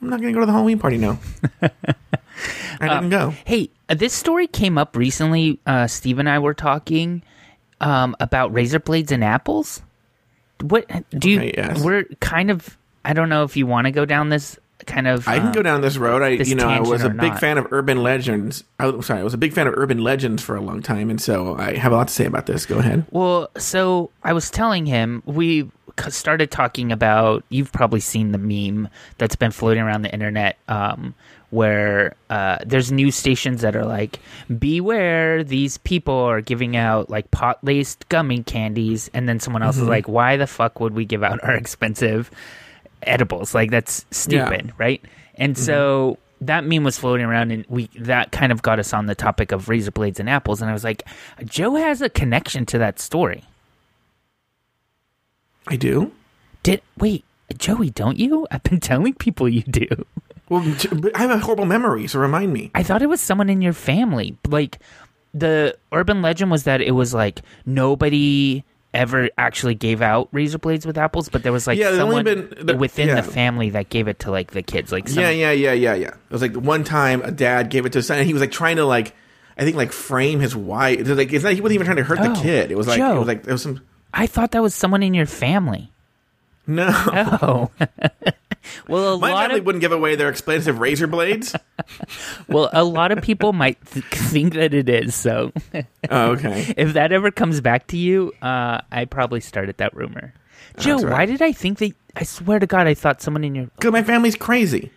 [0.00, 1.18] I'm not gonna go to the Halloween party now.
[2.80, 3.34] I didn't go.
[3.44, 5.58] Hey, uh, this story came up recently.
[5.66, 7.22] Uh, Steve and I were talking
[7.80, 9.82] um, about razor blades and apples.
[10.62, 11.38] What do you?
[11.38, 11.82] Okay, yes.
[11.82, 12.76] We're kind of.
[13.04, 15.26] I don't know if you want to go down this kind of.
[15.26, 16.22] I can um, go down this road.
[16.22, 17.40] I, this you know, I was a big not.
[17.40, 18.64] fan of urban legends.
[18.78, 21.20] Oh, sorry, I was a big fan of urban legends for a long time, and
[21.20, 22.66] so I have a lot to say about this.
[22.66, 23.06] Go ahead.
[23.10, 25.70] Well, so I was telling him we
[26.08, 27.44] started talking about.
[27.48, 31.14] You've probably seen the meme that's been floating around the internet, um,
[31.50, 34.18] where uh, there's news stations that are like,
[34.58, 39.76] "Beware, these people are giving out like pot laced gummy candies," and then someone else
[39.76, 42.30] is like, "Why the fuck would we give out our expensive
[43.02, 43.54] edibles?
[43.54, 45.02] Like that's stupid, right?"
[45.36, 46.46] And so mm-hmm.
[46.46, 49.52] that meme was floating around and we that kind of got us on the topic
[49.52, 51.02] of razor blades and apples and I was like
[51.44, 53.44] Joe has a connection to that story.
[55.66, 56.12] I do.
[56.62, 57.24] Did wait,
[57.56, 58.46] Joey, don't you?
[58.50, 59.86] I've been telling people you do.
[60.48, 62.72] Well, but I have a horrible memory, so remind me.
[62.74, 64.36] I thought it was someone in your family.
[64.48, 64.80] Like
[65.32, 70.84] the urban legend was that it was like nobody ever actually gave out razor blades
[70.86, 73.20] with apples, but there was like Yeah, someone been- within yeah.
[73.20, 74.90] the family that gave it to like the kids.
[74.92, 76.08] Like some, Yeah, yeah, yeah, yeah, yeah.
[76.08, 78.40] It was like one time a dad gave it to his son, and he was
[78.40, 79.14] like trying to like,
[79.56, 80.98] I think like frame his wife.
[81.00, 81.52] It was like it's not.
[81.52, 82.70] He wasn't even trying to hurt Oh, the kid.
[82.72, 83.16] It was like Joe.
[83.16, 83.80] it was like there was some.
[84.12, 85.90] I thought that was someone in your family.
[86.66, 86.88] No,
[87.42, 87.70] Oh.
[88.88, 91.54] well, a My lot family of wouldn't give away their explosive razor blades.
[92.48, 95.14] well, a lot of people might th- think that it is.
[95.14, 95.52] So,
[96.10, 96.74] oh, okay.
[96.76, 100.34] if that ever comes back to you, uh, I probably started that rumor.
[100.78, 101.12] Joe, right.
[101.12, 101.92] why did I think that?
[102.16, 103.66] I swear to God, I thought someone in your.
[103.76, 104.90] Because my family's crazy.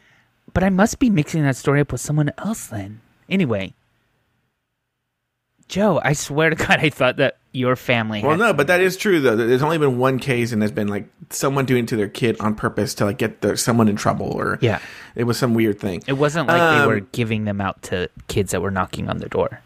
[0.54, 3.02] But I must be mixing that story up with someone else then.
[3.30, 3.74] Anyway,
[5.68, 8.22] Joe, I swear to God, I thought that your family.
[8.24, 9.36] Well, no, but that is true though.
[9.36, 12.36] There's only been one case, and there's been like someone doing it to their kid
[12.40, 14.80] on purpose to like get the, someone in trouble, or Yeah.
[15.16, 16.04] it was some weird thing.
[16.08, 19.20] It wasn't like they Um, were giving them out to kids that were knocking on
[19.20, 19.62] the door.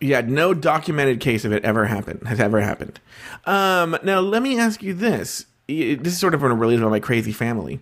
[0.00, 3.00] Yeah, no documented case of it ever happened has ever happened.
[3.46, 7.32] Um, now let me ask you this: this is sort of related to my crazy
[7.32, 7.80] family.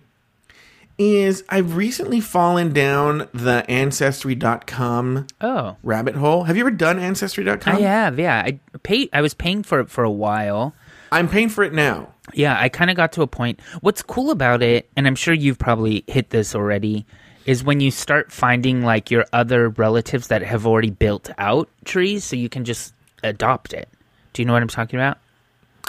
[0.97, 6.43] Is I've recently fallen down the ancestry.com Oh, rabbit hole.
[6.43, 7.75] Have you ever done ancestry.com?
[7.75, 8.19] I have.
[8.19, 9.09] Yeah, I paid.
[9.11, 10.75] I was paying for it for a while.
[11.11, 12.13] I'm paying for it now.
[12.33, 13.59] Yeah, I kind of got to a point.
[13.81, 17.05] What's cool about it, and I'm sure you've probably hit this already,
[17.45, 22.23] is when you start finding like your other relatives that have already built out trees,
[22.23, 23.89] so you can just adopt it.
[24.33, 25.17] Do you know what I'm talking about?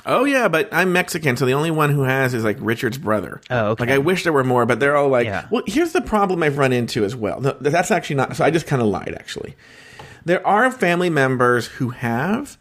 [0.06, 3.40] Oh yeah, but I'm Mexican, so the only one who has is like Richard's brother.
[3.50, 3.84] Oh, okay.
[3.84, 5.46] Like I wish there were more, but they're all like, Yeah.
[5.50, 7.40] well, here's the problem I've run into as well.
[7.40, 8.36] No, that's actually not.
[8.36, 9.14] So I just kind of lied.
[9.18, 9.56] Actually,
[10.24, 12.58] there are family members who have,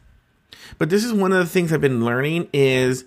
[0.77, 3.05] but this is one of the things I've been learning is.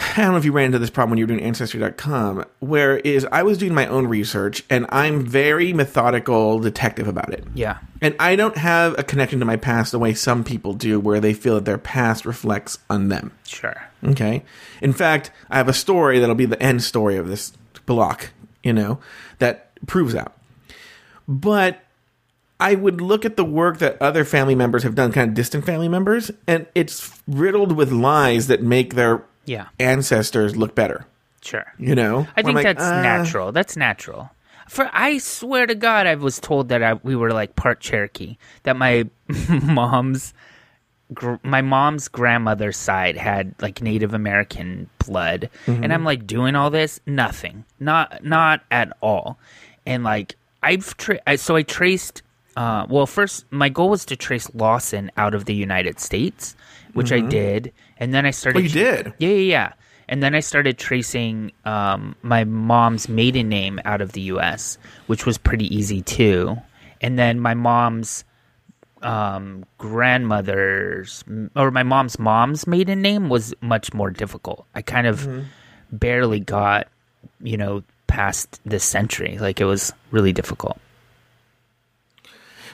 [0.00, 2.98] I don't know if you ran into this problem when you were doing Ancestry.com, where
[2.98, 7.44] is I was doing my own research and I'm very methodical detective about it.
[7.54, 7.78] Yeah.
[8.00, 11.18] And I don't have a connection to my past the way some people do, where
[11.18, 13.32] they feel that their past reflects on them.
[13.44, 13.76] Sure.
[14.04, 14.44] Okay.
[14.80, 17.52] In fact, I have a story that'll be the end story of this
[17.86, 18.30] block,
[18.62, 19.00] you know,
[19.38, 20.32] that proves that.
[21.26, 21.82] But
[22.60, 25.64] I would look at the work that other family members have done, kind of distant
[25.64, 29.68] family members, and it's riddled with lies that make their Yeah.
[29.80, 31.06] ancestors look better.
[31.42, 31.64] Sure.
[31.78, 32.26] You know?
[32.36, 33.52] I think like, that's uh, natural.
[33.52, 34.30] That's natural.
[34.68, 38.36] For I swear to God, I was told that I, we were like part Cherokee.
[38.64, 39.08] That my
[39.48, 40.34] mom's
[41.14, 45.84] gr- my mom's grandmother's side had like Native American blood, Mm-hmm.
[45.84, 49.38] and I'm like doing all this, nothing, not not at all.
[49.86, 52.22] And like I've tra- I, so I traced.
[52.56, 56.56] Uh, well, first my goal was to trace Lawson out of the United States,
[56.98, 58.58] which I did, and then I started.
[58.58, 59.14] Oh, you did?
[59.18, 59.72] Yeah, yeah, yeah.
[60.08, 65.26] And then I started tracing um, my mom's maiden name out of the U.S., which
[65.26, 66.56] was pretty easy too.
[67.00, 68.24] And then my mom's
[69.02, 71.22] um, grandmother's,
[71.54, 74.66] or my mom's mom's maiden name was much more difficult.
[74.74, 75.28] I kind of
[75.92, 76.88] barely got,
[77.42, 79.36] you know, past this century.
[79.38, 80.78] Like it was really difficult.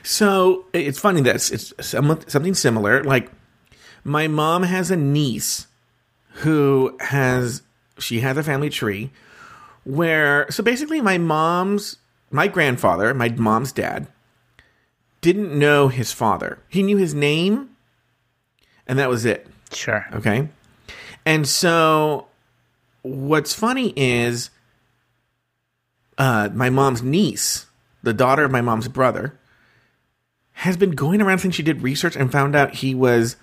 [0.05, 3.03] So it's funny that it's, it's something similar.
[3.03, 3.31] Like
[4.05, 5.67] my mom has a niece
[6.39, 7.63] who has
[7.99, 9.11] she has a family tree
[9.85, 11.97] where so basically my mom's
[12.31, 14.09] my grandfather, my mom's dad,
[15.21, 16.59] didn't know his father.
[16.69, 17.77] He knew his name,
[18.87, 19.47] and that was it.
[19.73, 20.05] Sure.
[20.13, 20.49] Okay.
[21.25, 22.27] And so
[23.03, 24.51] what's funny is
[26.19, 27.67] uh, my mom's niece,
[28.03, 29.39] the daughter of my mom's brother,
[30.55, 33.37] has been going around since she did research and found out he was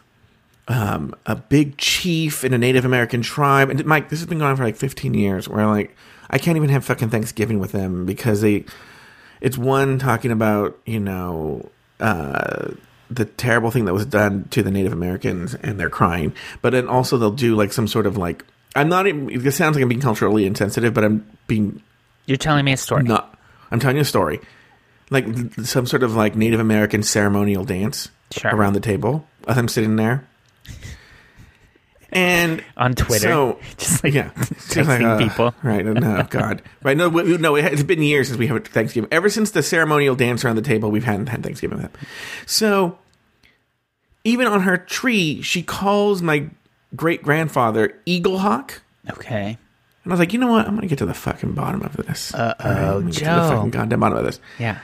[0.67, 3.69] um, a big chief in a Native American tribe.
[3.69, 5.95] And Mike, this has been going on for like 15 years where like
[6.29, 8.65] I can't even have fucking Thanksgiving with them because they
[9.41, 11.69] it's one talking about, you know,
[11.99, 12.71] uh,
[13.09, 16.33] the terrible thing that was done to the Native Americans and they're crying.
[16.61, 18.45] But then also they'll do like some sort of like
[18.75, 21.81] I'm not even this sounds like I'm being culturally insensitive, but I'm being
[22.25, 23.03] You're telling me a story.
[23.03, 23.37] not
[23.71, 24.39] I'm telling you a story.
[25.09, 25.25] Like
[25.63, 28.55] some sort of like Native American ceremonial dance Sure.
[28.55, 30.25] around the table I'm sitting there.
[32.11, 33.27] And On Twitter.
[33.27, 35.53] so Just like yeah, texting uh, people.
[35.63, 35.85] Right?
[35.87, 36.61] Oh, no, God.
[36.83, 36.97] Right?
[36.97, 37.55] No, we- no.
[37.55, 39.07] it- It's been years since we have Thanksgiving.
[39.11, 41.87] Ever since the ceremonial dance around the table, we've hadn't had Thanksgiving.
[42.45, 42.97] So
[44.23, 46.47] even on her tree, she calls my
[46.95, 48.81] great grandfather Eagle Hawk.
[49.09, 49.57] Okay.
[50.03, 50.67] And I was like, you know what?
[50.67, 52.33] I'm gonna get to the fucking bottom of this.
[52.33, 54.39] Uh-oh, All right, I'm gonna get to the fucking goddamn bottom of this.
[54.59, 54.79] Yeah.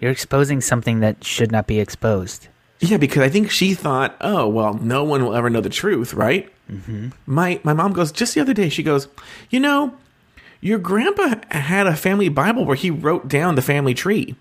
[0.00, 2.48] You're exposing something that should not be exposed.
[2.80, 6.14] Yeah, because I think she thought, oh well, no one will ever know the truth,
[6.14, 6.50] right?
[6.70, 7.08] Mm-hmm.
[7.26, 8.68] My my mom goes just the other day.
[8.68, 9.08] She goes,
[9.50, 9.94] you know,
[10.60, 14.36] your grandpa had a family Bible where he wrote down the family tree.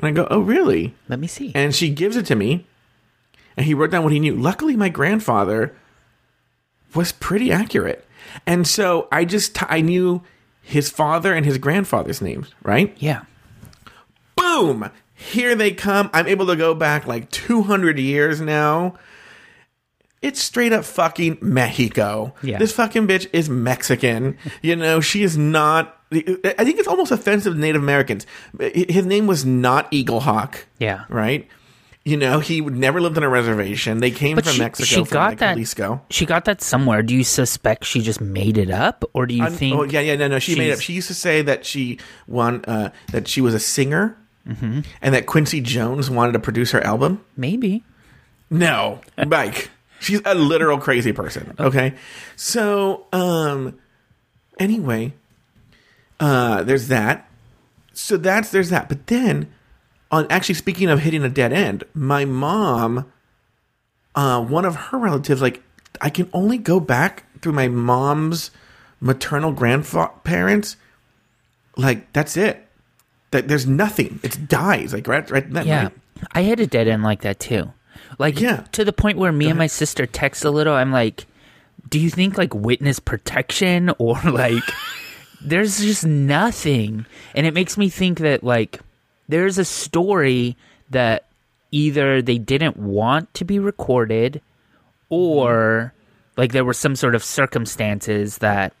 [0.00, 0.94] And I go, oh really?
[1.08, 1.52] Let me see.
[1.54, 2.66] And she gives it to me,
[3.56, 4.36] and he wrote down what he knew.
[4.36, 5.74] Luckily, my grandfather
[6.94, 8.04] was pretty accurate,
[8.46, 10.22] and so I just t- I knew
[10.62, 12.94] his father and his grandfather's names, right?
[12.98, 13.22] yeah.
[14.36, 18.94] boom here they come i'm able to go back like 200 years now
[20.22, 22.34] it's straight up fucking Mexico.
[22.42, 22.58] Yeah.
[22.58, 24.36] This fucking bitch is Mexican.
[24.62, 25.94] you know, she is not.
[26.10, 28.26] I think it's almost offensive to Native Americans.
[28.58, 30.66] His name was not Eagle Hawk.
[30.78, 31.04] Yeah.
[31.08, 31.46] Right?
[32.04, 33.98] You know, he never lived on a reservation.
[33.98, 35.54] They came But from she, Mexico she from got like that.
[35.54, 36.00] Jalisco.
[36.08, 37.02] She got that somewhere.
[37.02, 39.76] Do you suspect she just made it up, or do you Un- think?
[39.76, 40.38] oh yeah, yeah, no, no.
[40.38, 40.82] She made she's- up.
[40.82, 44.16] She used to say that she won, uh, that she was a singer,
[44.48, 44.80] Mm-hmm.
[45.02, 47.22] and that Quincy Jones wanted to produce her album.
[47.36, 47.84] Maybe.
[48.48, 49.68] No, Mike.
[50.00, 51.54] She's a literal crazy person.
[51.58, 51.94] Okay.
[52.36, 53.78] So, um,
[54.58, 55.14] anyway,
[56.20, 57.28] uh, there's that.
[57.92, 58.88] So that's there's that.
[58.88, 59.52] But then,
[60.10, 63.10] on actually speaking of hitting a dead end, my mom,
[64.14, 65.62] uh, one of her relatives, like
[66.00, 68.50] I can only go back through my mom's
[69.00, 70.76] maternal grandparents.
[71.76, 72.66] Like that's it.
[73.30, 74.20] That there's nothing.
[74.22, 74.92] It's dies.
[74.92, 75.46] Like right, right.
[75.64, 75.90] Yeah.
[76.32, 77.72] I had a dead end like that too.
[78.18, 78.64] Like Yeah.
[78.72, 80.74] to the point where me and my sister text a little.
[80.74, 81.26] I'm like,
[81.88, 84.64] "Do you think like witness protection or like?"
[85.40, 88.80] there's just nothing, and it makes me think that like
[89.28, 90.56] there's a story
[90.90, 91.26] that
[91.70, 94.40] either they didn't want to be recorded,
[95.10, 95.92] or
[96.36, 98.72] like there were some sort of circumstances that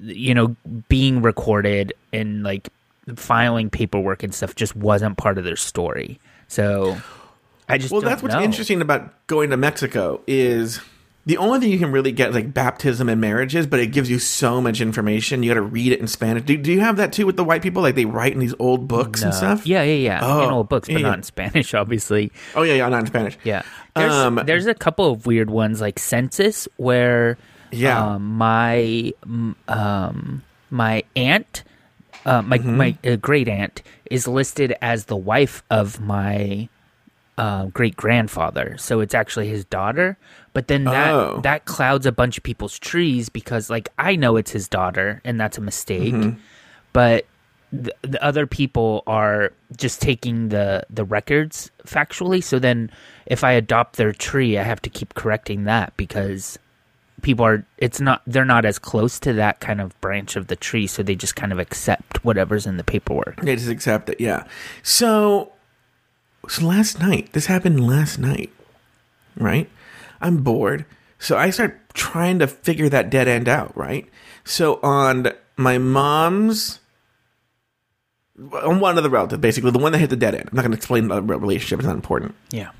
[0.00, 0.56] you know
[0.88, 2.68] being recorded and like
[3.16, 6.18] filing paperwork and stuff just wasn't part of their story.
[6.48, 6.96] So
[7.68, 8.42] I just Well, that's what's know.
[8.42, 10.80] interesting about going to Mexico is
[11.24, 14.18] the only thing you can really get like baptism and marriages, but it gives you
[14.18, 15.42] so much information.
[15.44, 16.42] You got to read it in Spanish.
[16.42, 17.80] Do, do you have that too with the white people?
[17.80, 19.64] Like they write in these old books and stuff.
[19.64, 20.20] Yeah, yeah, yeah.
[20.22, 21.06] Oh, in old books, but yeah.
[21.08, 22.32] not in Spanish, obviously.
[22.56, 23.38] Oh yeah, yeah, not in Spanish.
[23.44, 23.62] Yeah.
[23.94, 27.38] There's, Um, there's a couple of weird ones like census where
[27.70, 28.14] Yeah.
[28.14, 29.12] um, my
[29.68, 31.62] um, my aunt
[32.26, 32.76] uh, my Mm-hmm.
[32.76, 36.68] my uh, great aunt is listed as the wife of my
[37.38, 38.76] uh, great grandfather.
[38.78, 40.16] So it's actually his daughter.
[40.52, 41.40] But then that Oh.
[41.42, 45.40] that clouds a bunch of people's trees because like I know it's his daughter and
[45.40, 46.12] that's a mistake.
[46.12, 46.38] Mm-hmm.
[46.92, 47.24] But
[47.72, 52.44] the, the other people are just taking the the records factually.
[52.44, 52.90] So then
[53.24, 56.58] if I adopt their tree, I have to keep correcting that because
[57.22, 60.56] people are it's not they're not as close to that kind of branch of the
[60.56, 64.20] tree so they just kind of accept whatever's in the paperwork They just accept it.
[64.20, 64.44] Yeah.
[64.82, 65.51] So,
[66.48, 68.50] so last night, this happened last night,
[69.36, 69.70] right?
[70.20, 70.84] I'm bored.
[71.18, 74.08] So I start trying to figure that dead end out, right?
[74.44, 76.80] So on my mom's,
[78.62, 80.48] on one of the relatives, basically the one that hit the dead end.
[80.50, 82.34] I'm not going to explain the relationship; it's not important.
[82.50, 82.70] yeah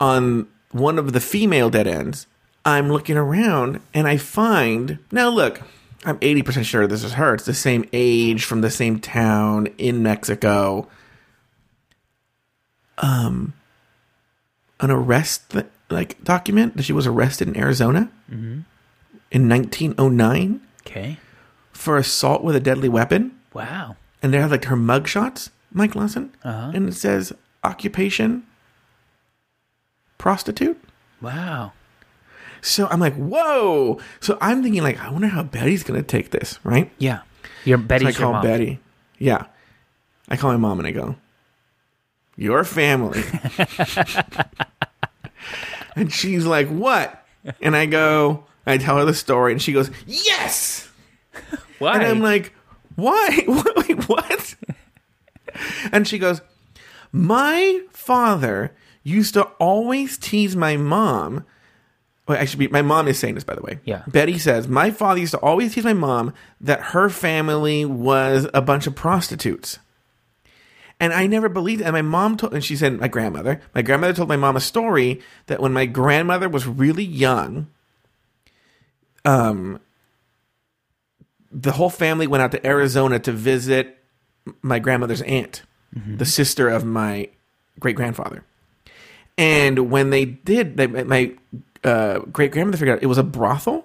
[0.00, 2.26] On one of the female dead ends,
[2.64, 5.28] I'm looking around and I find now.
[5.28, 5.60] Look,
[6.04, 7.34] I'm 80 percent sure this is her.
[7.34, 10.88] It's the same age from the same town in Mexico.
[12.98, 13.54] Um,
[14.80, 21.18] an arrest th- like document that she was arrested in Arizona in 1909 okay
[21.72, 25.94] for assault with a deadly weapon, wow and they have like her mug shots, Mike
[25.94, 26.70] Lawson, Uh-huh.
[26.74, 27.32] and it says
[27.64, 28.44] occupation
[30.18, 30.78] prostitute.
[31.20, 31.72] wow
[32.62, 33.98] So I'm like, whoa.
[34.20, 36.90] So I'm thinking, like, I wonder how Betty's gonna take this, right?
[36.98, 37.20] yeah
[37.64, 38.78] your So I call Betty.
[39.18, 39.46] Yeah.
[40.28, 41.16] I call my mom and I go,
[42.36, 43.22] Your family.
[45.96, 47.24] and she's like, What?
[47.60, 50.88] And I go, I tell her the story, and she goes, Yes.
[51.78, 52.52] why And I'm like,
[52.96, 53.44] Why?
[53.88, 54.54] Wait, what?
[55.92, 56.40] and she goes,
[57.12, 61.44] My father used to always tease my mom.
[62.26, 63.80] Well, actually, my mom is saying this, by the way.
[63.84, 64.02] Yeah.
[64.08, 68.62] Betty says, My father used to always tease my mom that her family was a
[68.62, 69.78] bunch of prostitutes.
[71.00, 71.84] And I never believed it.
[71.84, 74.60] And my mom told, and she said, my grandmother, my grandmother told my mom a
[74.60, 77.68] story that when my grandmother was really young,
[79.24, 79.80] um,
[81.50, 83.98] the whole family went out to Arizona to visit
[84.62, 85.62] my grandmother's aunt,
[86.18, 87.28] the sister of my
[87.78, 88.44] great grandfather.
[89.36, 91.32] And when they did, they, my
[91.82, 93.84] uh, great grandmother figured out it was a brothel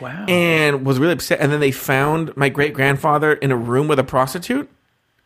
[0.00, 1.40] wow and was really upset.
[1.40, 4.68] And then they found my great grandfather in a room with a prostitute.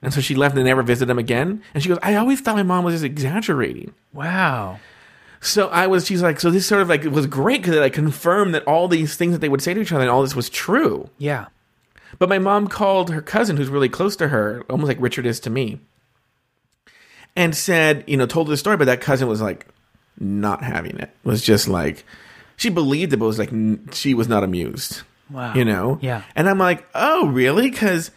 [0.05, 1.62] And so she left and never visited him again.
[1.74, 3.94] And she goes, I always thought my mom was just exaggerating.
[4.12, 4.78] wow
[5.40, 7.80] So I was, she's like, so this sort of like, it was great because it
[7.80, 10.22] like confirmed that all these things that they would say to each other and all
[10.22, 11.11] this was true.
[11.18, 11.46] yeah
[12.18, 15.40] But my mom called her cousin, who's really close to her, almost like Richard is
[15.40, 15.80] to me,
[17.36, 19.66] and said, you know, told her the story, but that cousin was like
[20.18, 21.11] not having it.
[21.24, 22.05] Was just like,
[22.57, 23.50] she believed it, but was like,
[23.92, 25.98] she was not amused, wow you know?
[26.00, 27.70] yeah And I'm like, oh, really?
[27.70, 28.11] Because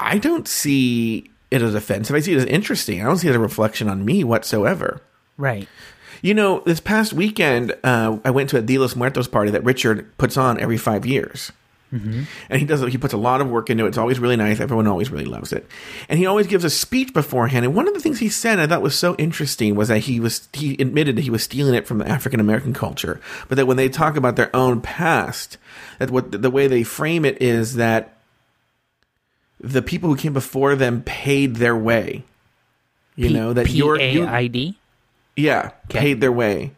[0.00, 2.16] I don't see it as offensive.
[2.16, 3.02] I see it as interesting.
[3.02, 5.02] I don't see it as a reflection on me whatsoever.
[5.36, 5.68] right
[6.22, 9.64] You know, this past weekend, uh, I went to a Dia los Muertos party that
[9.64, 11.52] Richard puts on every five years.
[11.92, 12.22] Mm-hmm.
[12.48, 12.80] And he does.
[12.82, 13.88] He puts a lot of work into it.
[13.88, 14.60] It's always really nice.
[14.60, 15.66] Everyone always really loves it.
[16.08, 17.64] And he always gives a speech beforehand.
[17.64, 20.20] And one of the things he said I thought was so interesting was that he
[20.20, 23.66] was he admitted that he was stealing it from the African American culture, but that
[23.66, 25.58] when they talk about their own past,
[25.98, 28.19] that what the way they frame it is that
[29.60, 32.24] the people who came before them paid their way.
[33.16, 34.78] You P- know that you're you, P-A-I-D?
[35.36, 36.72] yeah, paid their way.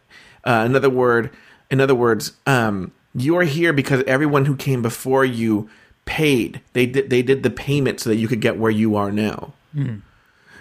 [0.45, 1.31] Uh, another word,
[1.71, 5.71] in other words, um, you're here because everyone who came before you
[6.05, 6.61] paid.
[6.73, 9.53] They did they did the payment so that you could get where you are now.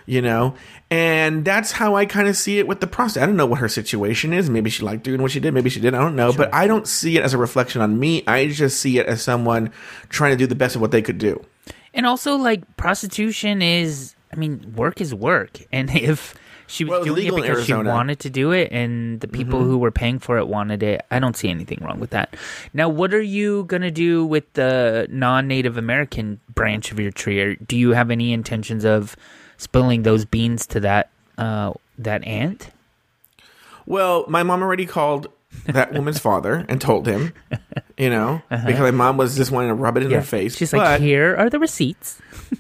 [0.08, 0.56] You know,
[0.90, 3.22] and that's how I kind of see it with the process.
[3.22, 4.50] I don't know what her situation is.
[4.50, 5.54] Maybe she liked doing what she did.
[5.54, 5.94] Maybe she did.
[5.94, 6.34] I don't know.
[6.34, 8.24] But I don't see it as a reflection on me.
[8.28, 9.72] I just see it as someone
[10.10, 11.44] trying to do the best of what they could do.
[11.94, 15.60] And also, like, prostitution is, I mean, work is work.
[15.74, 16.34] And if
[16.68, 17.88] she was Well, doing it because she Mm-hmm.
[17.88, 21.20] wanted to do it and the people who were paying for it wanted it, I
[21.20, 22.34] don't see anything wrong with that.
[22.74, 27.12] Now, what are you going to do with the non Native American branch of your
[27.12, 27.42] tree?
[27.42, 29.18] Or do you have any intentions of
[29.58, 32.70] spilling those beans to that, uh, that aunt?
[33.86, 35.28] Well, my mom already called
[35.66, 37.34] that woman's father and told him,
[37.98, 40.54] you know, because my mom was just wanting to rub it in her face.
[40.54, 40.60] Uh-huh.
[40.60, 42.20] She's but, like, here are the receipts.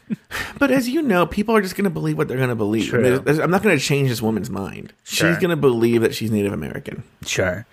[0.60, 2.90] but as you know, people are just going to believe what they're going to believe.
[2.90, 3.24] True.
[3.26, 4.94] I'm not going to change this woman's mind.
[5.04, 5.30] Sure.
[5.30, 7.04] She's going to believe that she's Native American.
[7.26, 7.66] Sure.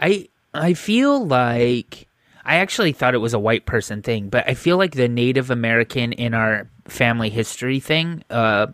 [0.00, 2.08] I I feel like
[2.44, 5.50] I actually thought it was a white person thing, but I feel like the Native
[5.50, 8.68] American in our family history thing uh,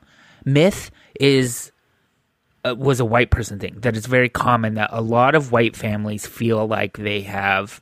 [0.45, 0.91] myth
[1.21, 1.73] is
[2.67, 3.77] Uh, was a white person thing.
[3.81, 7.81] That it's very common that a lot of white families feel like they have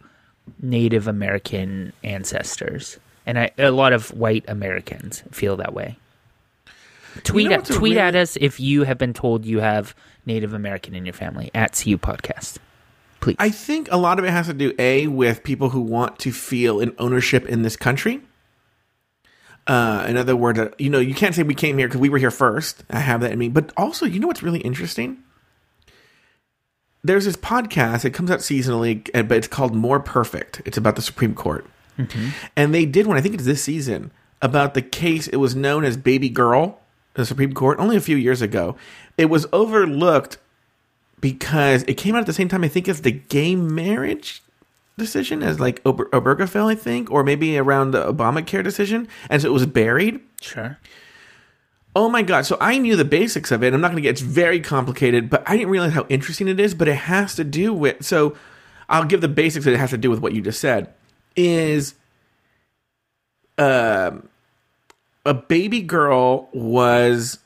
[0.60, 5.96] Native American ancestors, and I, a lot of white Americans feel that way.
[7.22, 9.94] Tweet know at tweet at us if you have been told you have
[10.26, 12.58] Native American in your family at CU Podcast.
[13.20, 13.36] Please.
[13.38, 16.32] I think a lot of it has to do a with people who want to
[16.32, 18.20] feel an ownership in this country.
[19.66, 22.10] Uh, in other words, uh, you know, you can't say we came here because we
[22.10, 22.84] were here first.
[22.90, 25.18] I have that in me, but also, you know what's really interesting?
[27.02, 28.04] There's this podcast.
[28.04, 30.60] It comes out seasonally, uh, but it's called More Perfect.
[30.64, 31.66] It's about the Supreme Court,
[32.56, 33.16] and they did one.
[33.16, 34.10] I think it's this season
[34.42, 35.28] about the case.
[35.28, 36.80] It was known as Baby Girl,
[37.14, 38.76] the Supreme Court, only a few years ago.
[39.16, 40.38] It was overlooked
[41.20, 42.64] because it came out at the same time.
[42.64, 44.42] I think as the gay marriage
[44.96, 49.48] decision, as like Ober- Obergefell, I think, or maybe around the Obamacare decision, and so
[49.48, 50.20] it was buried.
[50.40, 50.78] sure.
[51.96, 52.44] Oh my god!
[52.44, 53.72] So I knew the basics of it.
[53.72, 54.10] I'm not going to get.
[54.10, 56.74] It's very complicated, but I didn't realize how interesting it is.
[56.74, 58.04] But it has to do with.
[58.04, 58.36] So
[58.88, 59.64] I'll give the basics.
[59.64, 60.92] That it has to do with what you just said.
[61.36, 61.94] Is
[63.58, 64.28] um
[65.24, 67.38] a baby girl was.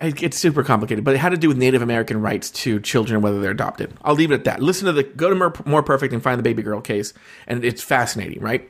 [0.00, 3.20] It gets super complicated, but it had to do with Native American rights to children,
[3.22, 3.92] whether they're adopted.
[4.02, 4.60] I'll leave it at that.
[4.62, 7.12] Listen to the go to More, More Perfect and find the baby girl case,
[7.46, 8.68] and it's fascinating, right?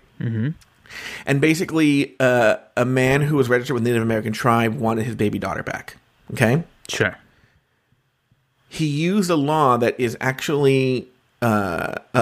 [1.26, 5.38] And basically, uh, a man who was registered with Native American tribe wanted his baby
[5.38, 5.96] daughter back.
[6.32, 7.16] Okay, Sure.
[8.68, 11.09] he used a law that is actually
[11.40, 12.20] uh, a,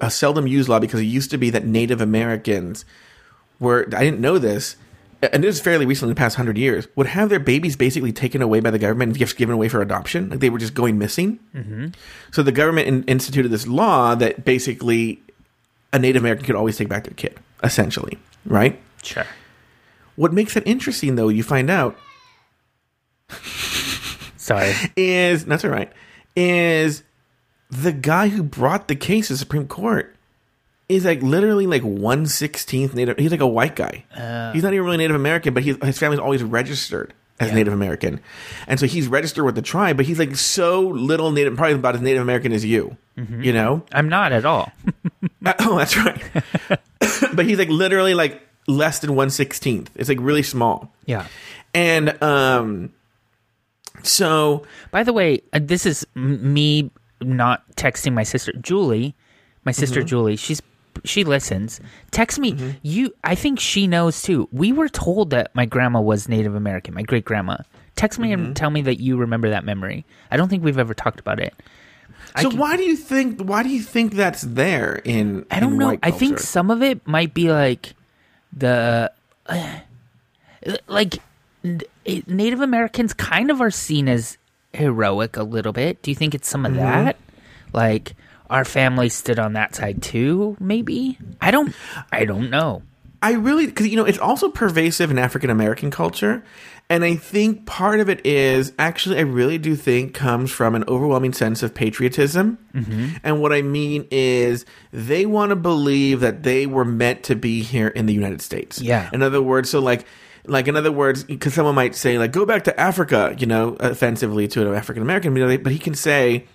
[0.00, 2.84] a, a seldom used law because it used to be that Native Americans
[3.58, 3.86] were.
[3.96, 4.76] I didn't know this,
[5.22, 6.88] and this is fairly recent in the past hundred years.
[6.96, 9.82] Would have their babies basically taken away by the government and gifts given away for
[9.82, 10.30] adoption.
[10.30, 11.38] Like they were just going missing.
[11.54, 11.88] Mm-hmm.
[12.32, 15.22] So the government in, instituted this law that basically
[15.92, 18.80] a Native American could always take back their kid, essentially, right?
[19.02, 19.26] Sure.
[20.16, 21.96] What makes it interesting, though, you find out
[24.36, 24.74] Sorry.
[24.96, 25.92] is that's all right.
[26.36, 27.02] Is
[27.70, 30.14] the guy who brought the case to the Supreme Court
[30.90, 33.18] is like literally like one sixteenth Native.
[33.18, 34.04] He's like a white guy.
[34.52, 37.54] he's not even really Native American, but he, his family's always registered as Yeah.
[37.54, 38.20] Native American,
[38.66, 39.96] and so he's registered with the tribe.
[39.96, 42.96] But he's like so little Native, probably about as Native American as you.
[43.16, 43.82] You know?
[43.92, 44.72] I'm not at all.
[45.44, 46.22] Uh, oh, that's right.
[47.34, 49.90] but he's like literally like less than one sixteenth.
[49.96, 50.92] It's like really small.
[51.06, 51.26] yeah.
[51.72, 52.92] And um,
[54.02, 56.90] so By the way, uh, this is m- me
[57.22, 59.14] not texting my sister Julie,
[59.64, 60.36] my sister Julie.
[60.36, 60.60] She's
[61.04, 61.80] she listens.
[62.10, 62.76] Text me.
[62.82, 64.48] You I think she knows too.
[64.52, 67.58] We were told that my grandma was Native American, my great grandma.
[67.96, 70.04] Text me and tell me that you remember that memory.
[70.30, 71.54] I don't think we've ever talked about it.
[72.34, 75.60] I So can- why do you think why do you think that's there in I
[75.60, 75.98] don't in know.
[76.02, 77.94] I think some of it might be like
[78.56, 79.10] the
[79.46, 79.78] uh,
[80.86, 81.18] like
[82.26, 84.38] Native Americans kind of are seen as
[84.72, 86.00] heroic a little bit.
[86.02, 86.74] Do you think it's some Mm-hmm.
[86.76, 87.16] of that?
[87.72, 88.14] Like
[88.50, 91.16] our family stood on that side too, maybe?
[91.40, 91.74] I don't
[92.12, 92.82] I don't know.
[93.22, 96.42] I really because you know it's also pervasive in African American culture,
[96.90, 100.82] And I think part of it is actually, I really do think comes from an
[100.88, 102.58] overwhelming sense of patriotism.
[102.74, 103.10] Mm-hmm.
[103.22, 107.62] And what I mean is they want to believe that they were meant to be
[107.62, 108.82] here in the United States.
[108.82, 109.08] Yeah.
[109.12, 110.04] In other words, so like,
[110.46, 113.76] like in other words, because someone might say like, go back to Africa, you know,
[113.78, 116.46] offensively to an African American, but he can say,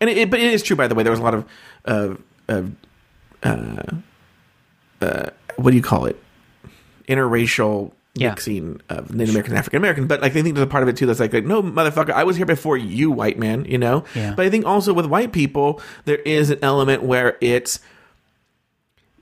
[0.00, 1.44] and it, but it is true, by the way, there was a lot of,
[1.84, 2.14] uh,
[2.48, 2.62] uh,
[3.42, 3.82] uh,
[5.00, 6.22] uh, what do you call it?
[7.08, 8.30] Interracial Yeah.
[8.30, 10.06] mixing of Native American and African American.
[10.06, 12.10] But like, I think there's a part of it too that's like, like, no, motherfucker,
[12.10, 14.04] I was here before you, white man, you know?
[14.14, 14.34] Yeah.
[14.34, 17.78] But I think also with white people, there is an element where it's,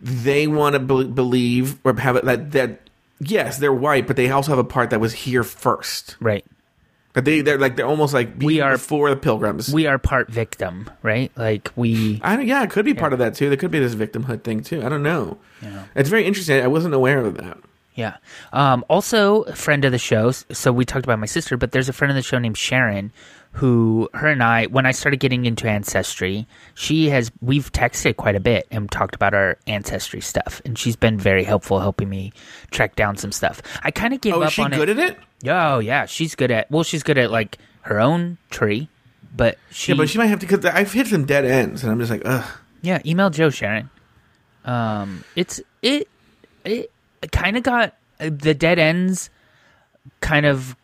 [0.01, 2.89] they want to be- believe or have it that, that,
[3.21, 6.17] yes, they're white, but they also have a part that was here first.
[6.21, 6.45] Right.
[7.15, 9.73] But they, they're like, they're almost like We are- for the pilgrims.
[9.73, 11.33] We are part victim, right?
[11.37, 13.49] Like we I don't, yeah, it could be part of that too.
[13.49, 14.85] There could be this victimhood thing too.
[14.85, 15.39] I don't know.
[15.63, 15.85] Yeah.
[15.95, 16.61] It's very interesting.
[16.63, 17.57] I wasn't aware of that.
[17.95, 18.17] Yeah.
[18.53, 20.33] Um, also, a friend of the show.
[20.33, 23.13] So we talked about my sister, but there's a friend of the show named Sharon,
[23.55, 28.35] who her and I, when I started getting into ancestry, she has we've texted quite
[28.35, 32.33] a bit and talked about our ancestry stuff, and she's been very helpful helping me
[32.73, 33.63] track down some stuff.
[33.83, 34.99] I kind of gave Oh, up she on good it.
[34.99, 35.19] at it?
[35.49, 36.69] Oh yeah, she's good at.
[36.71, 38.89] Well, she's good at like her own tree,
[39.37, 41.93] but she Yeah, but she might have to because I've hit some dead ends, and
[41.93, 42.45] I'm just like, ugh.
[42.83, 43.89] Yeah, email Joe Sharon.
[44.65, 46.09] Um, it's it
[46.65, 46.91] it
[47.31, 49.31] kind of got the dead ends
[50.21, 50.75] kind of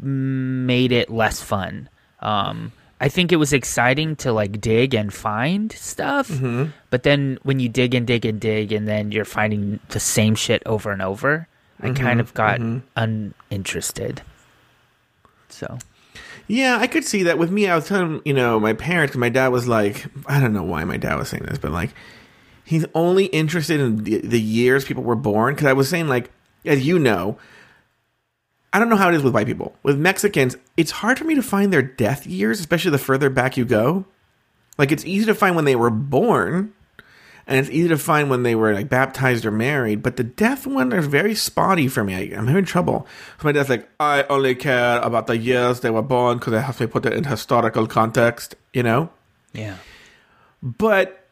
[0.00, 1.88] made it less fun.
[2.20, 6.70] Um, I think it was exciting to like dig and find stuff, mm-hmm.
[6.90, 10.34] but then when you dig and dig and dig, and then you're finding the same
[10.34, 11.48] shit over and over,
[11.80, 12.02] I mm-hmm.
[12.02, 12.78] kind of got mm-hmm.
[13.50, 14.22] uninterested.
[15.48, 15.78] So
[16.46, 17.68] Yeah, I could see that with me.
[17.68, 19.16] I was telling you know my parents.
[19.16, 21.90] My dad was like, I don't know why my dad was saying this, but like,
[22.64, 25.54] he's only interested in the, the years people were born.
[25.54, 26.30] Because I was saying like,
[26.64, 27.38] as you know,
[28.74, 29.76] I don't know how it is with white people.
[29.84, 33.56] With Mexicans, it's hard for me to find their death years, especially the further back
[33.56, 34.04] you go.
[34.76, 36.72] Like it's easy to find when they were born,
[37.46, 40.02] and it's easy to find when they were like baptized or married.
[40.02, 42.14] But the death one is very spotty for me.
[42.16, 43.06] I, I'm having trouble.
[43.40, 46.60] So my dad's like, I only care about the years they were born because I
[46.60, 49.10] have to put it in historical context, you know.
[49.52, 49.76] yeah,
[50.64, 51.28] But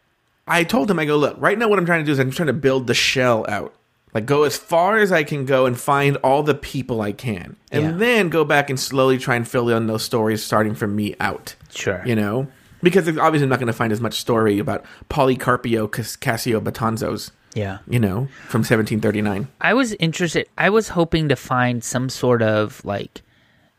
[0.46, 2.30] I told him, I go, look, right now what I'm trying to do is I'm
[2.30, 3.74] trying to build the shell out.
[4.14, 7.56] Like go as far as I can go and find all the people I can.
[7.70, 7.90] And Yeah.
[7.92, 11.54] then go back and slowly try and fill in those stories starting from me out.
[11.70, 12.02] sure.
[12.04, 12.48] You know?
[12.82, 17.30] Because obviously I'm not going to find as much story about Polycarpio Cas- Cassio Batanzos,
[17.54, 17.78] yeah.
[17.88, 19.48] you know, from 1739.
[19.60, 20.46] I was interested.
[20.58, 23.22] I was hoping to find some sort of like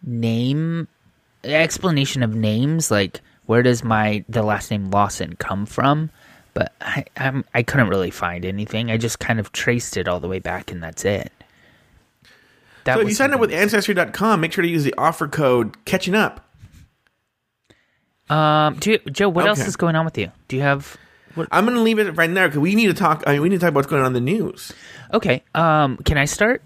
[0.01, 0.88] name
[1.43, 6.09] explanation of names, like where does my the last name Lawson come from?
[6.54, 8.91] But I I'm, I couldn't really find anything.
[8.91, 11.32] I just kind of traced it all the way back, and that's it.
[12.84, 15.84] That So if you sign up with Ancestry.com, make sure to use the offer code
[15.86, 16.45] catching up.
[18.30, 20.32] um, do you, Joe, what else is going on with you?
[20.47, 20.97] Do you have
[21.51, 23.24] I'm going to leave it right there because we need to talk.
[23.26, 24.72] I mean, we need to talk about what's going on in the news.
[25.14, 25.43] okay?
[25.56, 26.62] Um, can I start?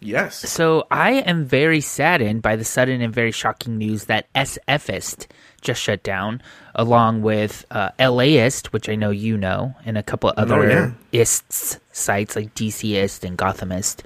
[0.00, 0.36] Yes.
[0.36, 5.26] So I am very saddened by the sudden and very shocking news that SFist
[5.62, 6.42] just shut down,
[6.74, 10.90] along with uh, LAist, which I know you know, and a couple other Oh, yeah.
[11.12, 14.00] ists sites like DCist and Gothamist.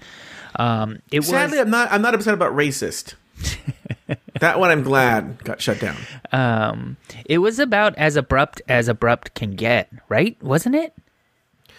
[0.57, 1.92] Um, it Sadly, was I'm not.
[1.92, 3.14] I'm not upset about racist.
[4.40, 5.96] that one, I'm glad got shut down.
[6.32, 10.36] um, it was about as abrupt as abrupt can get, right?
[10.42, 10.92] Wasn't it?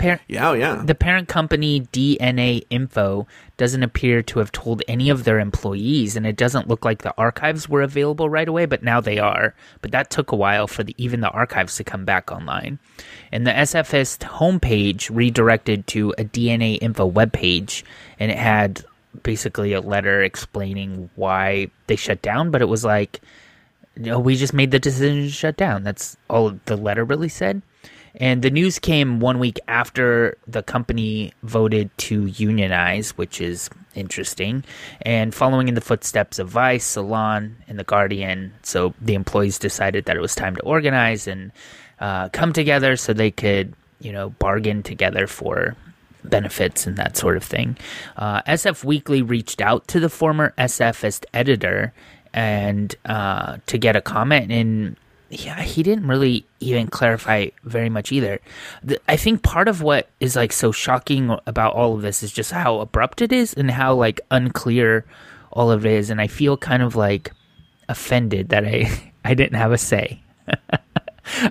[0.02, 0.82] Par- Yeah, oh yeah.
[0.84, 3.28] The parent company DNAinfo
[3.58, 7.14] doesn't appear to have told any of their employees, and it doesn't look like the
[7.18, 9.54] archives were available right away, but now they are.
[9.82, 12.80] But that took a while for the, even the archives to come back online.
[13.32, 17.84] And the SFist homepage redirected to a DNAinfo webpage,
[18.20, 18.84] and it had
[19.24, 23.22] basically a letter explaining why they shut down, but it was like,
[23.98, 25.84] no, we just made the decision to shut down.
[25.84, 27.62] That's all the letter really said.
[28.16, 34.64] And the news came one week after the company voted to unionize, which is interesting.
[35.02, 40.06] And following in the footsteps of Vice, Salon, and The Guardian, so the employees decided
[40.06, 41.52] that it was time to organize and
[42.00, 45.76] uh, come together so they could, you know, bargain together for
[46.24, 47.78] benefits and that sort of thing.
[48.18, 51.94] Uh, SF Weekly reached out to the former SFist editor
[52.34, 54.96] and uh, to get a comment, and
[55.32, 58.40] yeah, he didn't really even clarify very much either.
[58.84, 62.32] The, I think part of what is like so shocking about all of this is
[62.34, 65.06] just how abrupt it is and how like unclear
[65.52, 67.32] all of it is, and I feel kind of like
[67.88, 70.22] offended that I I didn't have a say.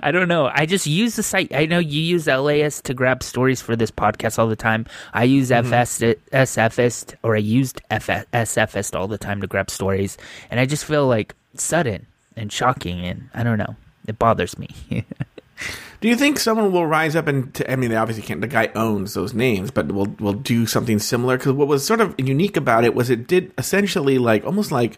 [0.03, 0.51] I don't know.
[0.53, 1.55] I just use the site.
[1.55, 4.85] I know you use LAist to grab stories for this podcast all the time.
[5.13, 5.73] I use Mm-hmm.
[5.73, 5.99] FS
[6.31, 10.17] SFist or I used FS, SFist all the time to grab stories,
[10.51, 12.05] and I just feel like sudden
[12.35, 13.75] and shocking, and I don't know.
[14.07, 14.69] It bothers me.
[16.01, 18.41] Do you think someone will rise up and t- I mean, they obviously can't.
[18.41, 21.37] The guy owns those names, but will will do something similar?
[21.37, 24.97] Because what was sort of unique about it was it did essentially like almost like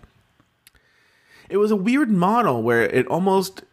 [1.50, 3.64] it was a weird model where it almost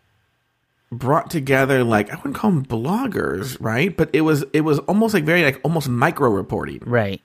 [0.91, 3.97] brought together like I wouldn't call them bloggers, right?
[3.97, 6.81] But it was it was almost like very like almost micro reporting.
[6.85, 7.21] right.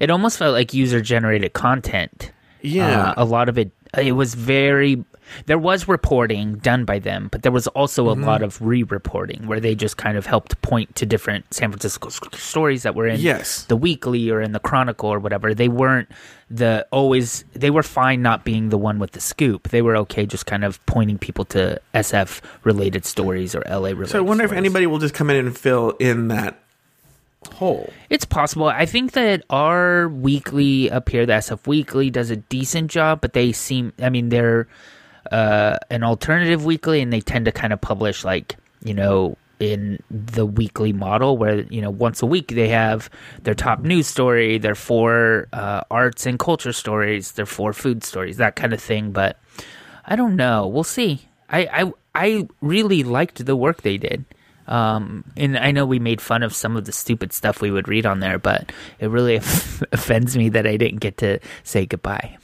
[0.00, 2.30] It almost felt like user generated content.
[2.62, 3.10] Yeah.
[3.10, 3.72] Uh, a lot of it.
[3.96, 5.04] It was very.
[5.46, 8.24] There was reporting done by them, but there was also a Mm-hmm.
[8.24, 12.20] lot of re-reporting where they just kind of helped point to different San Francisco s-
[12.34, 13.64] stories that were in Yes.
[13.64, 15.54] the weekly or in the chronicle or whatever.
[15.54, 16.08] They weren't
[16.50, 17.44] the always.
[17.52, 19.68] They were fine not being the one with the scoop.
[19.68, 24.08] They were okay just kind of pointing people to SF related stories or LA related.
[24.10, 26.58] So I wonder if anybody will just come in and fill in that
[27.52, 27.92] hole.
[28.10, 28.66] It's possible.
[28.66, 33.32] I think that our weekly up here, the SF Weekly, does a decent job, but
[33.32, 34.66] they seem, I mean, they're
[35.32, 40.00] uh, an alternative weekly and they tend to kind of publish, like, you know, in
[40.10, 43.10] the weekly model where, you know, once a week they have
[43.42, 48.36] their top news story, their four uh, arts and culture stories, their four food stories,
[48.36, 49.10] that kind of thing.
[49.10, 49.38] But
[50.04, 50.66] I don't know.
[50.66, 51.28] We'll see.
[51.48, 54.24] I, I, I really liked the work they did.
[54.68, 57.88] Um, and I know we made fun of some of the stupid stuff we would
[57.88, 59.36] read on there, but it really
[59.92, 62.36] offends me that I didn't get to say goodbye.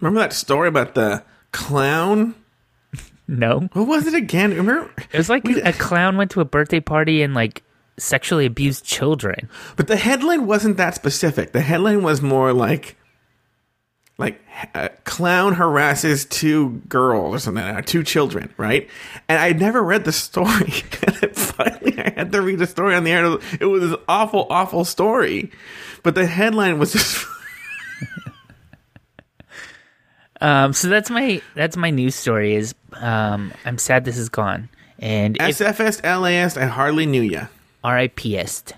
[0.00, 1.24] Remember that story about the
[1.54, 2.34] clown?
[3.26, 4.50] No, What was it again?
[4.50, 4.90] Remember?
[5.10, 7.62] it was like a clown went to a birthday party and like
[7.96, 9.48] sexually abused children.
[9.76, 11.52] But the headline wasn't that specific.
[11.52, 12.96] The headline was more like,
[14.18, 14.42] like
[14.74, 18.90] uh, clown harasses two girls or something, uh, two children, right?
[19.26, 20.70] And I never read the story.
[21.32, 23.24] finally, I had to read the story on the air.
[23.24, 25.50] It was, it was this awful, awful story.
[26.02, 27.26] But the headline was just.
[30.40, 32.54] Um, so that's my that's my news story.
[32.54, 34.68] Is um, I'm sad this is gone,
[34.98, 37.46] and SFist, LAist, I hardly knew ya.
[37.84, 38.72] RIPist.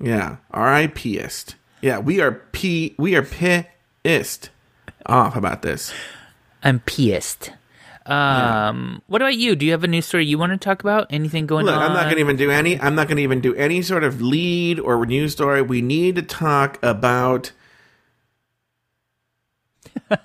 [0.00, 1.56] Yeah, R.I.P.ist.
[1.80, 2.94] Yeah, we are P.
[2.98, 4.50] We are pissed
[5.06, 5.92] off about this.
[6.62, 7.52] I'm pissed.
[8.06, 9.54] Um, what about you?
[9.54, 11.06] Do you have a news story you want to talk about?
[11.10, 11.82] Anything going Look, on?
[11.82, 12.80] I'm not going to even do any.
[12.80, 15.62] I'm not going to even do any sort of lead or news story.
[15.62, 17.52] We need to talk about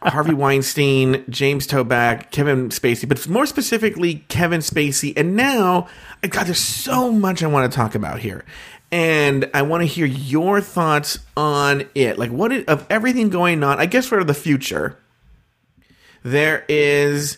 [0.01, 5.13] Harvey Weinstein, James Toback, Kevin Spacey, but more specifically Kevin Spacey.
[5.17, 5.87] And now,
[6.27, 8.45] God, there's so much I want to talk about here,
[8.91, 12.17] and I want to hear your thoughts on it.
[12.17, 13.79] Like, what of everything going on?
[13.79, 14.97] I guess for the future,
[16.23, 17.37] there is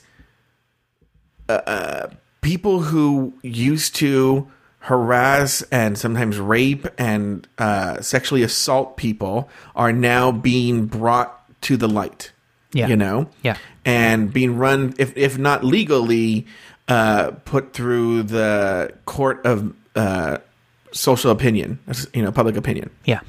[2.41, 4.47] people who used to
[4.80, 11.88] harass and sometimes rape and uh, sexually assault people are now being brought to the
[11.88, 12.32] light.
[12.72, 12.88] Yeah.
[12.88, 13.30] You know?
[13.44, 13.58] Yeah.
[13.86, 16.46] And being run, if, if not legally,
[16.88, 20.38] uh, put through the court of uh,
[20.92, 21.80] social opinion,
[22.14, 23.22] you know, public opinion Yeah.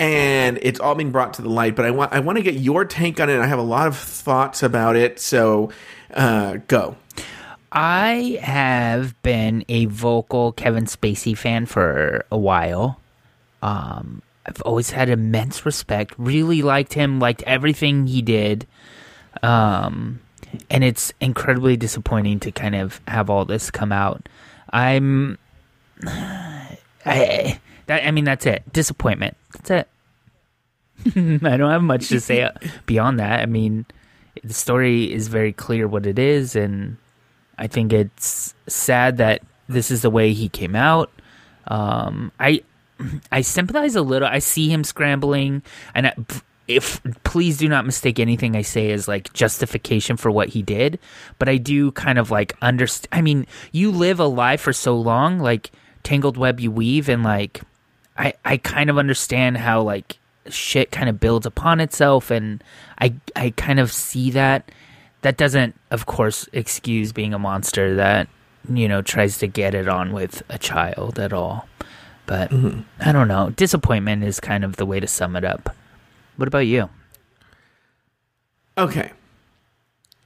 [0.00, 1.76] and it's all being brought to the light.
[1.76, 3.38] But I want I want to get your take on it.
[3.38, 5.18] I have a lot of thoughts about it.
[5.20, 5.70] So
[6.12, 6.96] uh, go.
[7.72, 13.00] I have been a vocal Kevin Spacey fan for a while.
[13.62, 16.14] Um, I've always had immense respect.
[16.18, 17.18] Really liked him.
[17.18, 18.66] Liked everything he did.
[19.42, 20.20] Um,
[20.70, 24.28] and it's incredibly disappointing to kind of have all this come out.
[24.70, 25.38] I'm.
[27.06, 28.62] I, that, I mean, that's it.
[28.72, 29.36] Disappointment.
[29.52, 29.88] That's it.
[31.44, 32.48] I don't have much to say
[32.86, 33.40] beyond that.
[33.40, 33.84] I mean,
[34.42, 36.96] the story is very clear what it is, and
[37.58, 41.10] I think it's sad that this is the way he came out.
[41.68, 42.62] Um, I
[43.32, 44.28] I sympathize a little.
[44.28, 45.62] I see him scrambling,
[45.94, 46.14] and I,
[46.68, 50.98] if please do not mistake anything I say as like justification for what he did,
[51.38, 53.08] but I do kind of like understand.
[53.12, 55.72] I mean, you live a life for so long, like
[56.02, 57.60] tangled web you weave, and like
[58.16, 60.18] I I kind of understand how like
[60.48, 62.62] shit kind of builds upon itself, and
[62.98, 64.70] I I kind of see that.
[65.22, 68.28] That doesn't, of course, excuse being a monster that
[68.68, 71.66] you know tries to get it on with a child at all.
[72.26, 72.52] But
[73.00, 73.50] I don't know.
[73.50, 75.74] Disappointment is kind of the way to sum it up.
[76.36, 76.88] What about you?
[78.78, 79.12] Okay.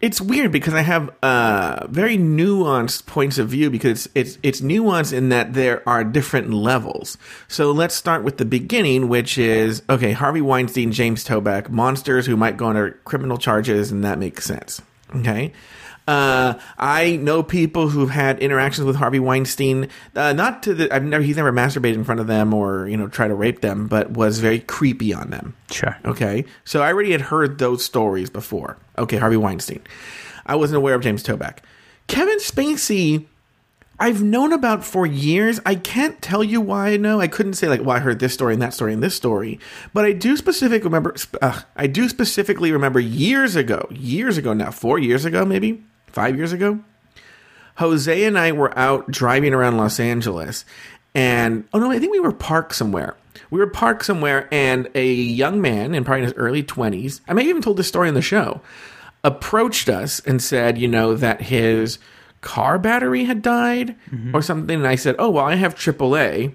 [0.01, 5.13] It's weird because I have uh, very nuanced points of view because it's it's nuanced
[5.13, 7.19] in that there are different levels.
[7.49, 10.13] So let's start with the beginning, which is okay.
[10.13, 14.81] Harvey Weinstein, James Toback, monsters who might go under criminal charges, and that makes sense.
[15.17, 15.53] Okay.
[16.09, 19.91] Uh, I know people who've had interactions with Harvey Weinstein.
[20.17, 22.97] Uh, not to the, I've never, he's never masturbated in front of them or you
[22.97, 25.55] know try to rape them, but was very creepy on them.
[25.71, 25.99] Sure.
[26.07, 28.79] Okay, so I already had heard those stories before.
[28.97, 29.83] Okay, Harvey Weinstein.
[30.47, 31.59] I wasn't aware of James Toback.
[32.07, 33.27] Kevin Spacey,
[34.01, 35.61] I've known about for years.
[35.67, 37.21] I can't tell you why I know.
[37.21, 39.61] I couldn't say like, well, I heard this story and that story and this story,
[39.93, 41.15] but I do specifically remember.
[41.43, 46.37] Uh, I do specifically remember years ago, years ago now, four years ago, maybe five
[46.37, 46.81] years ago.
[47.77, 50.65] Jose and I were out driving around Los Angeles,
[51.15, 53.17] and oh no, I think we were parked somewhere.
[53.51, 57.21] We were parked somewhere, and a young man in probably his early twenties.
[57.29, 58.61] I may have even told this story on the show
[59.25, 61.99] approached us and said, you know, that his
[62.41, 64.35] car battery had died mm-hmm.
[64.35, 64.77] or something.
[64.77, 66.55] And I said, oh, well, I have AAA.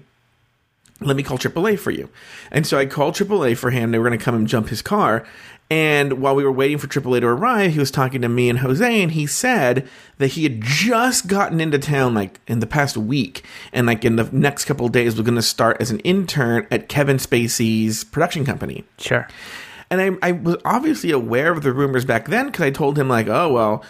[1.00, 2.08] Let me call AAA for you.
[2.50, 3.90] And so I called AAA for him.
[3.90, 5.26] They were going to come and jump his car.
[5.70, 8.58] And while we were waiting for AAA to arrive, he was talking to me and
[8.58, 9.88] Jose, and he said
[10.18, 14.16] that he had just gotten into town like in the past week, and like in
[14.16, 18.44] the next couple days was going to start as an intern at Kevin Spacey's production
[18.44, 18.84] company.
[18.98, 19.26] Sure.
[19.90, 23.08] And I, I was obviously aware of the rumors back then because I told him,
[23.08, 23.84] like, oh, well,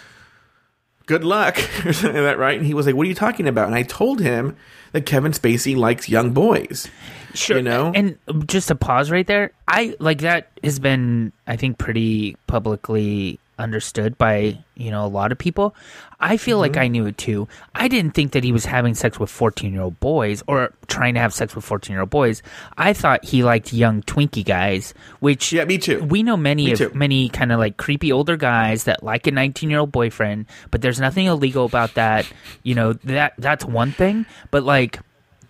[1.06, 2.56] good luck, or something like that, right?
[2.56, 3.66] And he was like, what are you talking about?
[3.66, 4.56] And I told him
[4.92, 6.88] that Kevin Spacey likes young boys.
[7.34, 7.56] Sure.
[7.56, 7.92] You know?
[7.94, 13.38] And just to pause right there, I like that has been, I think, pretty publicly
[13.58, 15.74] understood by you know a lot of people.
[16.20, 16.60] I feel mm-hmm.
[16.62, 17.48] like i knew it too.
[17.74, 21.14] I didn't think that he was having sex with 14 year old boys or trying
[21.14, 22.42] to have sex with 14 year old boys.
[22.76, 26.02] I thought he liked young twinkie guys which yeah me too.
[26.04, 26.90] we know many me of too.
[26.94, 30.82] many kind of like creepy older guys that like a 19 year old boyfriend but
[30.82, 32.26] there's nothing illegal about that.
[32.62, 35.00] You know that that's one thing but like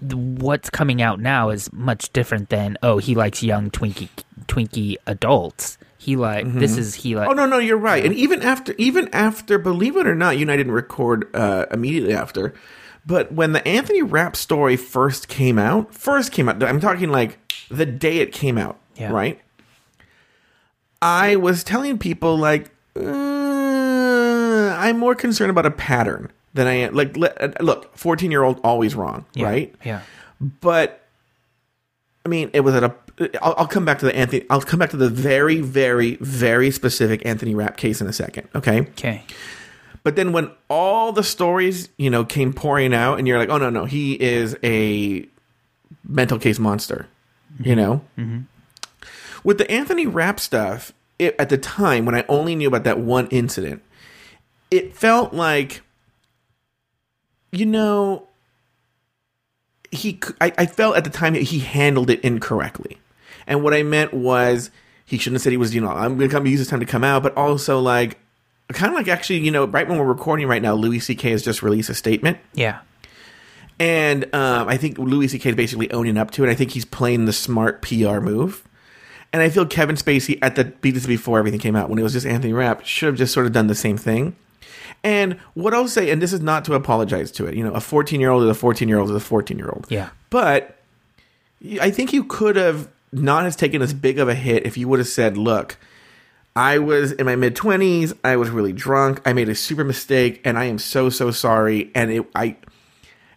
[0.00, 4.08] what's coming out now is much different than oh he likes young twinkie
[4.46, 6.58] twinkie adults he like mm-hmm.
[6.58, 7.28] this is he like.
[7.28, 8.04] Oh no, no, you're right.
[8.04, 11.64] And even after, even after, believe it or not, you and I didn't record uh,
[11.70, 12.52] immediately after.
[13.06, 17.38] But when the Anthony Rapp story first came out, first came out, I'm talking like
[17.70, 19.10] the day it came out, yeah.
[19.10, 19.40] right?
[21.00, 26.94] I was telling people like, uh, I'm more concerned about a pattern than I am.
[26.94, 29.46] Like, look, 14 year old always wrong, yeah.
[29.46, 29.74] right?
[29.84, 30.02] Yeah.
[30.40, 31.02] But
[32.26, 32.94] I mean, it was at a
[33.40, 34.44] I'll, I'll, come back to the Anthony.
[34.50, 38.48] I'll come back to the very, very, very specific Anthony Rapp case in a second.
[38.54, 38.80] Okay.
[38.80, 39.24] Okay.
[40.02, 43.58] But then when all the stories, you know, came pouring out, and you're like, oh
[43.58, 45.26] no, no, he is a
[46.06, 47.08] mental case monster.
[47.54, 47.68] Mm-hmm.
[47.68, 48.04] You know.
[48.18, 48.40] Mm-hmm.
[49.44, 52.98] With the Anthony Rapp stuff, it, at the time when I only knew about that
[52.98, 53.82] one incident,
[54.70, 55.82] it felt like,
[57.52, 58.26] you know,
[59.90, 62.98] he I, I, felt at the time that he handled it incorrectly.
[63.46, 64.70] And what I meant was
[65.04, 66.80] he shouldn't have said he was, you know, I'm going to come use this time
[66.80, 68.18] to come out, but also like,
[68.72, 71.30] kind of like actually, you know, right when we're recording right now, Louis C.K.
[71.30, 72.38] has just released a statement.
[72.54, 72.80] Yeah.
[73.78, 75.50] And um, I think Louis C.K.
[75.50, 76.50] is basically owning up to it.
[76.50, 78.64] I think he's playing the smart PR move.
[79.32, 82.02] And I feel Kevin Spacey at the beat this before everything came out when it
[82.02, 84.36] was just Anthony Rapp should have just sort of done the same thing.
[85.02, 87.80] And what I'll say, and this is not to apologize to it, you know, a
[87.80, 89.86] 14 year old is a 14 year old is a 14 year old.
[89.90, 90.10] Yeah.
[90.30, 90.78] But
[91.80, 92.88] I think you could have
[93.18, 95.76] not as taken as big of a hit if you would have said, look,
[96.56, 100.40] I was in my mid 20s, I was really drunk, I made a super mistake,
[100.44, 101.90] and I am so, so sorry.
[101.94, 102.56] And it, I,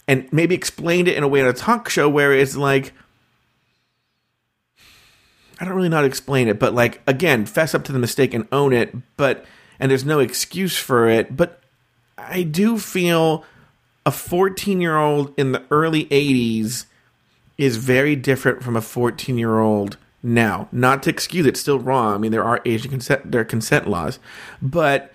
[0.07, 2.93] and maybe explained it in a way in a talk show where it's like,
[5.59, 7.99] I don't really know how to explain it, but like, again, fess up to the
[7.99, 9.45] mistake and own it, but,
[9.79, 11.35] and there's no excuse for it.
[11.35, 11.61] But
[12.17, 13.43] I do feel
[14.05, 16.85] a 14 year old in the early 80s
[17.57, 20.67] is very different from a 14 year old now.
[20.71, 22.15] Not to excuse it, still wrong.
[22.15, 24.19] I mean, there are age consent, there are consent laws,
[24.61, 25.13] but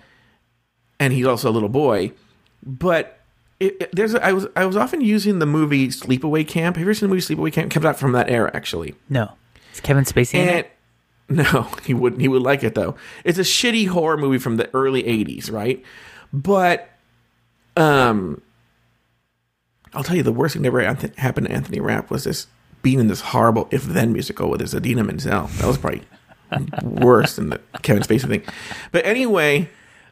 [0.99, 2.11] and he's also a little boy.
[2.65, 3.19] But
[3.59, 6.75] it, it, there's a, I was I was often using the movie Sleepaway Camp.
[6.75, 7.71] Have you ever seen the movie Sleepaway Camp?
[7.71, 8.95] Comes out from that era, actually.
[9.09, 9.33] No,
[9.71, 10.35] it's Kevin Spacey.
[10.35, 10.69] And, it?
[11.29, 12.21] No, he wouldn't.
[12.21, 12.95] He would like it though.
[13.23, 15.81] It's a shitty horror movie from the early '80s, right?
[16.33, 16.89] But
[17.77, 18.41] um,
[19.93, 20.81] I'll tell you, the worst thing that ever
[21.17, 22.47] happened to Anthony Rapp was this
[22.81, 25.47] being in this horrible If Then musical with his Idina Menzel.
[25.47, 26.03] That was probably
[26.83, 28.43] worse than the Kevin Spacey thing.
[28.91, 29.69] But anyway,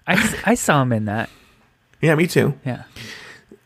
[0.07, 1.29] I, I saw him in that.
[2.01, 2.57] Yeah, me too.
[2.65, 2.83] Yeah.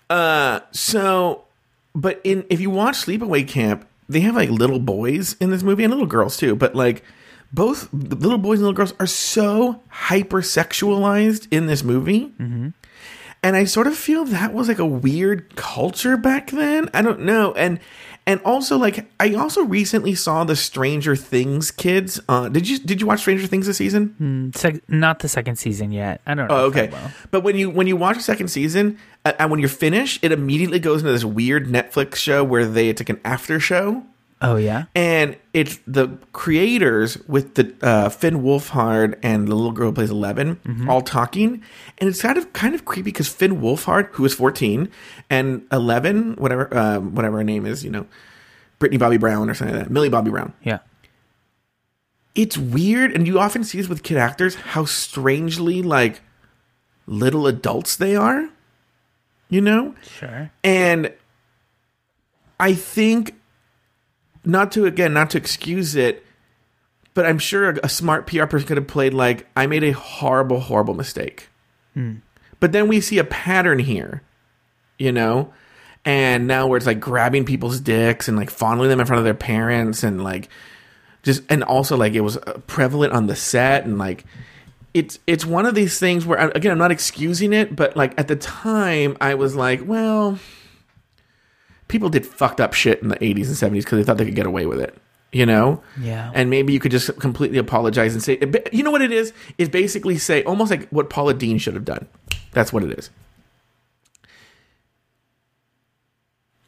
[0.09, 1.45] Uh, so,
[1.93, 5.83] but in if you watch Sleepaway Camp, they have like little boys in this movie
[5.83, 6.55] and little girls too.
[6.55, 7.03] But like
[7.53, 12.33] both the little boys and little girls are so hypersexualized in this movie.
[12.39, 12.69] Mm-hmm.
[13.45, 16.89] And I sort of feel that was like a weird culture back then.
[16.95, 17.53] I don't know.
[17.53, 17.79] And
[18.25, 22.19] And also, like, I also recently saw the Stranger Things kids.
[22.27, 24.51] Uh, did you did you watch Stranger Things this season?
[24.55, 26.21] Sec- not the second season yet.
[26.25, 26.55] I don't know.
[26.55, 26.91] Oh, okay.
[27.29, 30.31] But when you when you watch the second season, uh, and when you're finished, it
[30.31, 34.01] immediately goes into this weird Netflix show where they it's like an after show,
[34.41, 34.85] Oh yeah.
[34.93, 40.09] and it's the creators with the uh, Finn Wolfhard and the little girl who plays
[40.11, 40.89] 11 Mm-hmm.
[40.89, 41.63] all talking,
[41.97, 44.91] and it's kind of kind of creepy because Finn Wolfhard, who is 14,
[45.29, 48.05] and 11, whatever um, whatever her name is, you know,
[48.77, 50.53] Brittany Bobby Brown or something like that, Millie Bobby Brown.
[50.63, 50.79] Yeah.
[52.35, 56.19] It's weird, and you often see this with kid actors how strangely like
[57.07, 58.49] little adults they are.
[59.47, 60.51] You know, Sure.
[60.63, 61.13] and
[62.59, 63.35] I think
[64.45, 66.25] not to again not to excuse it,
[67.13, 69.91] but I'm sure a, a smart PR person could have played like I made a
[69.91, 71.49] horrible, horrible mistake.
[72.59, 74.21] But then we see a pattern here,
[74.97, 75.53] you know,
[76.03, 79.25] and now where it's like grabbing people's dicks and like fondling them in front of
[79.25, 80.49] their parents and like
[81.23, 84.25] just and also like it was uh, prevalent on the set and like
[84.93, 88.27] it's it's one of these things where again I'm not excusing it, but like at
[88.27, 90.39] the time I was like, well,
[91.87, 94.35] people did fucked up shit in the 80s and 70s because they thought they could
[94.35, 94.97] get away with it,
[95.31, 95.81] you know?
[95.99, 96.31] Yeah.
[96.33, 98.39] And maybe you could just completely apologize and say,
[98.71, 99.33] you know what it is?
[99.57, 102.07] Is basically say almost like what Paula Deen should have done.
[102.51, 103.09] That's what it is.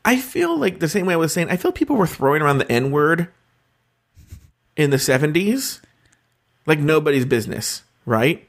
[0.05, 2.59] I feel like the same way I was saying, I feel people were throwing around
[2.59, 3.27] the N word
[4.77, 5.81] in the 70s
[6.65, 8.47] like nobody's business, right?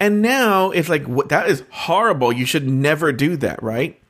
[0.00, 2.32] And now it's like, what, that is horrible.
[2.32, 4.00] You should never do that, right?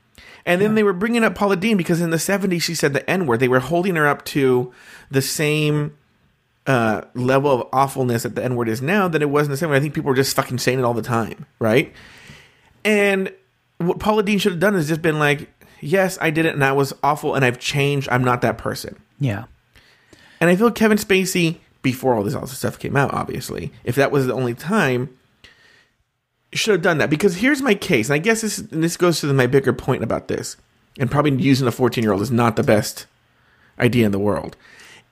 [0.47, 3.09] And then they were bringing up Paula Deen because in the 70s she said the
[3.11, 3.41] N word.
[3.41, 4.73] They were holding her up to
[5.11, 5.99] the same
[6.67, 9.57] uh, level of awfulness that the N word is now than it was in the
[9.57, 9.75] 70s.
[9.75, 11.93] I think people were just fucking saying it all the time, right?
[12.85, 13.33] And
[13.79, 16.65] what Paula Deen should have done is just been like, yes, I did it and
[16.65, 18.09] I was awful and I've changed.
[18.11, 18.97] I'm not that person.
[19.19, 19.45] Yeah.
[20.41, 24.13] And I feel Kevin Spacey, before all this other stuff came out, obviously, if that
[24.13, 25.17] was the only time,
[26.53, 27.11] should have done that.
[27.11, 30.03] Because here's my case, and I guess this and this goes to my bigger point
[30.03, 30.57] about this,
[30.99, 33.07] and probably using a 14 year old is not the best
[33.79, 34.57] idea in the world.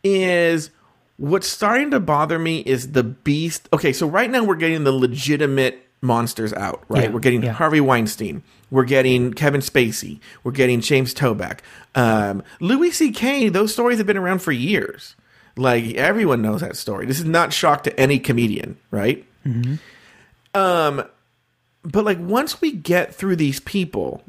[0.03, 0.71] Is
[1.17, 3.69] what's starting to bother me is the beast.
[3.73, 7.05] Okay, so right now we're getting the legitimate monsters out, right?
[7.05, 7.53] Yeah, we're getting yeah.
[7.53, 8.43] Harvey Weinstein.
[8.71, 10.21] We're getting Kevin Spacey.
[10.43, 11.61] We're getting James Toback.
[11.95, 15.17] Um, Louis C.K., those stories have been around for years.
[15.57, 17.07] Like, everyone knows that story.
[17.07, 19.25] This is not shock to any comedian, right?
[20.55, 21.05] Um,
[21.85, 24.23] but like, once we get through these people,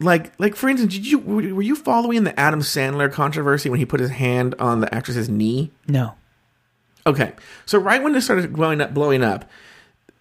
[0.00, 3.86] like, like for instance, did you were you following the Adam Sandler controversy when he
[3.86, 5.70] put his hand on the actress's knee?
[5.88, 6.14] No.
[7.06, 7.32] Okay,
[7.66, 9.44] so right when this started blowing up, blowing up,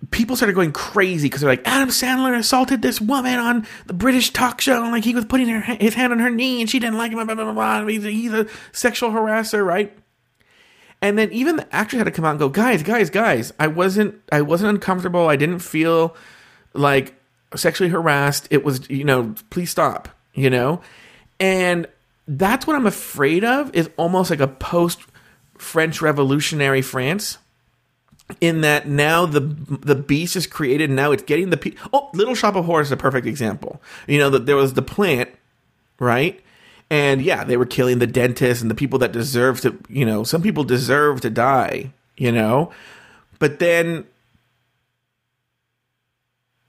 [0.09, 4.31] people started going crazy because they're like, Adam Sandler assaulted this woman on the British
[4.31, 6.79] talk show, and like he was putting her, his hand on her knee, and she
[6.79, 7.23] didn't like him.
[7.23, 7.53] Blah blah blah.
[7.53, 7.85] blah.
[7.85, 9.95] He's, a, he's a sexual harasser, right?
[11.03, 13.67] And then even the actress had to come out and go, guys, guys, guys, I
[13.67, 15.27] wasn't, I wasn't uncomfortable.
[15.27, 16.15] I didn't feel
[16.73, 17.15] like
[17.55, 18.47] sexually harassed.
[18.49, 20.81] It was, you know, please stop, you know?
[21.39, 21.87] And
[22.27, 24.99] that's what I'm afraid of is almost like a post
[25.57, 27.37] French Revolutionary France.
[28.39, 32.33] In that now the the beast is created, now it's getting the pe- oh Little
[32.33, 33.81] Shop of Horrors is a perfect example.
[34.07, 35.29] You know that there was the plant,
[35.99, 36.39] right?
[36.89, 40.23] And yeah, they were killing the dentist and the people that deserve to, you know,
[40.23, 42.71] some people deserve to die, you know,
[43.39, 44.05] but then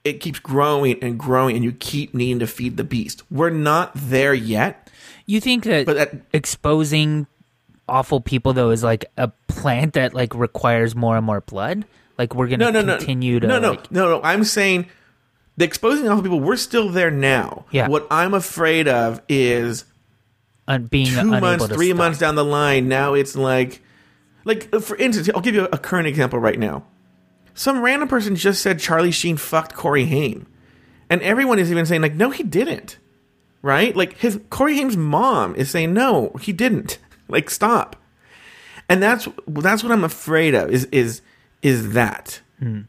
[0.03, 3.23] it keeps growing and growing, and you keep needing to feed the beast.
[3.31, 4.89] We're not there yet,
[5.25, 7.27] You think that, but that exposing
[7.87, 11.85] awful people though is like a plant that like requires more and more blood?
[12.17, 14.21] Like we're gonna no, no, no, continue to no, no, like, no, no.
[14.23, 14.87] I'm saying
[15.57, 16.39] the exposing awful people.
[16.39, 17.65] We're still there now.
[17.71, 17.87] Yeah.
[17.87, 19.85] What I'm afraid of is
[20.67, 21.97] un- being two months, three stop.
[21.97, 22.87] months down the line.
[22.87, 23.81] Now it's like,
[24.45, 26.85] like for instance, I'll give you a current example right now.
[27.53, 30.47] Some random person just said Charlie Sheen fucked Corey Haim,
[31.09, 32.97] and everyone is even saying like, no, he didn't.
[33.61, 33.95] Right?
[33.95, 36.99] Like his Corey Haim's mom is saying, no, he didn't.
[37.29, 37.95] Like, stop.
[38.89, 40.69] And that's that's what I'm afraid of.
[40.69, 41.21] Is is
[41.61, 42.41] is that?
[42.59, 42.81] Hmm.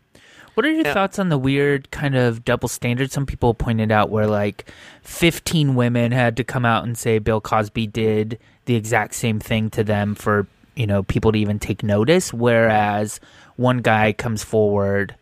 [0.54, 0.92] What are your Yeah.
[0.92, 4.68] thoughts on the weird kind of double standard some people pointed out where like
[5.02, 9.70] 15 women had to come out and say Bill Cosby did the exact same thing
[9.70, 13.20] to them for, you know, people to even take notice whereas
[13.56, 15.14] one guy comes forward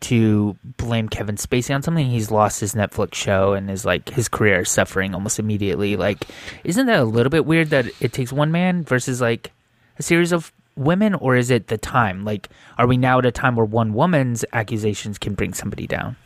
[0.00, 2.06] to blame Kevin Spacey on something.
[2.06, 5.96] He's lost his Netflix show and is like his career is suffering almost immediately.
[5.96, 6.26] Like
[6.62, 9.52] isn't that a little bit weird that it takes one man versus like
[9.98, 11.14] a series of women?
[11.14, 12.24] Or is it the time?
[12.24, 16.16] Like are we now at a time where one woman's accusations can bring somebody down?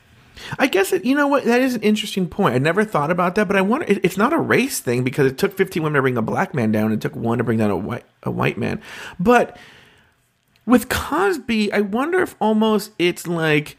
[0.59, 1.45] I guess it, you know what?
[1.45, 2.55] That is an interesting point.
[2.55, 5.31] I never thought about that, but I wonder it, it's not a race thing because
[5.31, 7.45] it took 15 women to bring a black man down, and it took one to
[7.45, 8.81] bring down a white a white man.
[9.19, 9.57] But
[10.69, 13.79] with Cosby, I wonder if almost it's like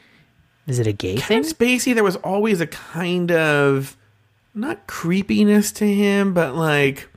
[0.65, 1.43] Is it a gay thing?
[1.43, 1.93] Kevin Spacey.
[1.93, 3.95] There was always a kind of
[4.55, 7.07] not creepiness to him, but like,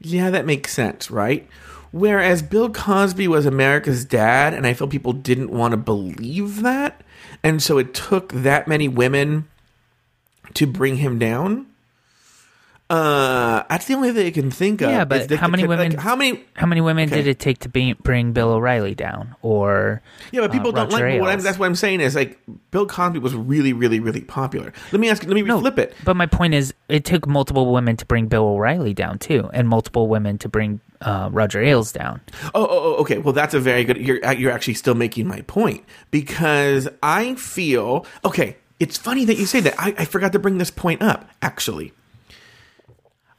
[0.00, 1.46] yeah, that makes sense, right?
[1.92, 7.02] Whereas Bill Cosby was America's dad, and I feel people didn't want to believe that.
[7.42, 9.48] And so it took that many women
[10.54, 11.66] to bring him down.
[12.90, 14.90] Uh, that's the only thing I can think of.
[14.90, 16.44] Yeah, but how many like, women- How many?
[16.54, 17.18] How many women Okay.
[17.18, 19.36] did it take to be, bring Bill O'Reilly down?
[19.42, 21.20] Or Yeah, but people uh, don't Roger like.
[21.20, 22.40] What I'm, that's what I'm saying is like
[22.72, 24.72] Bill Cosby was really, really, really popular.
[24.90, 25.22] Let me ask.
[25.22, 25.94] Let me No, flip it.
[26.04, 29.68] But my point is, it took multiple women to bring Bill O'Reilly down too, and
[29.68, 32.20] multiple women to bring uh, Roger Ailes down.
[32.56, 33.18] Oh, oh, oh, okay.
[33.18, 33.98] Well, that's a very good.
[33.98, 38.56] You're uh, you're actually still making my point because I feel okay.
[38.80, 39.74] It's funny that you say that.
[39.78, 41.28] I, I forgot to bring this point up.
[41.42, 41.92] Actually,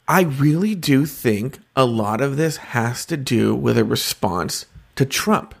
[0.08, 5.04] I really do think a lot of this has to do with a response to
[5.04, 5.54] Trump.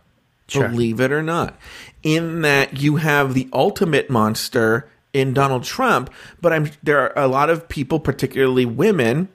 [0.48, 0.68] Sure.
[0.68, 1.56] Believe it or not,
[2.02, 7.28] in that you have the ultimate monster in Donald Trump, but I'm there are a
[7.28, 9.28] lot of people, particularly women,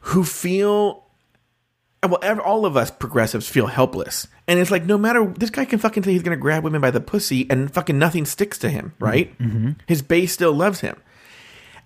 [0.00, 1.04] who feel
[2.02, 4.28] well, all of us progressives feel helpless.
[4.46, 6.80] And it's like, no matter, this guy can fucking say he's going to grab women
[6.80, 9.36] by the pussy and fucking nothing sticks to him, right?
[9.38, 9.56] Mm-hmm.
[9.56, 9.70] Mm-hmm.
[9.86, 10.96] His base still loves him.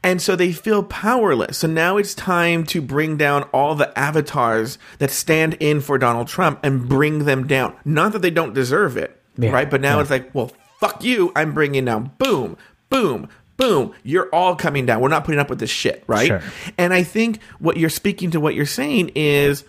[0.05, 1.59] And so they feel powerless.
[1.59, 6.27] So now it's time to bring down all the avatars that stand in for Donald
[6.27, 7.77] Trump and bring them down.
[7.85, 9.71] Not that they don't deserve it, Yeah, right?
[9.71, 10.03] But now yeah.
[10.03, 10.51] it's like, well,
[10.81, 11.31] fuck you.
[11.37, 12.57] I'm bringing down boom,
[12.91, 13.95] boom, boom.
[14.03, 15.01] You're all coming down.
[15.01, 16.27] We're not putting up with this shit, right?
[16.27, 16.43] Sure.
[16.77, 19.65] And I think what you're speaking to, what you're saying is,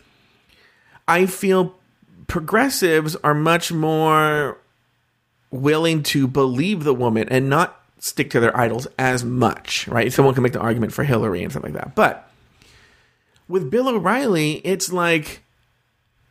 [1.07, 1.75] I feel
[2.25, 4.57] progressives are much more
[5.51, 10.11] willing to believe the woman and not stick to their idols as much, right?
[10.11, 11.95] Someone can make the argument for Hillary and stuff like that.
[11.95, 12.29] But
[13.47, 15.41] with Bill O'Reilly, it's like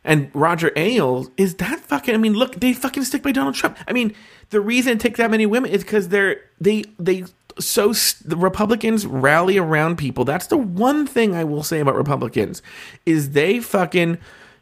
[0.03, 3.77] and Roger Ailes, is that fucking I mean, look, they fucking stick by Donald Trump.
[3.87, 4.13] I mean,
[4.51, 7.23] the reason it takes that many women is because they're they they
[7.59, 7.91] so
[8.25, 10.25] the Republicans rally around people.
[10.25, 12.61] That's the one thing I will say about Republicans
[13.05, 14.19] is they fucking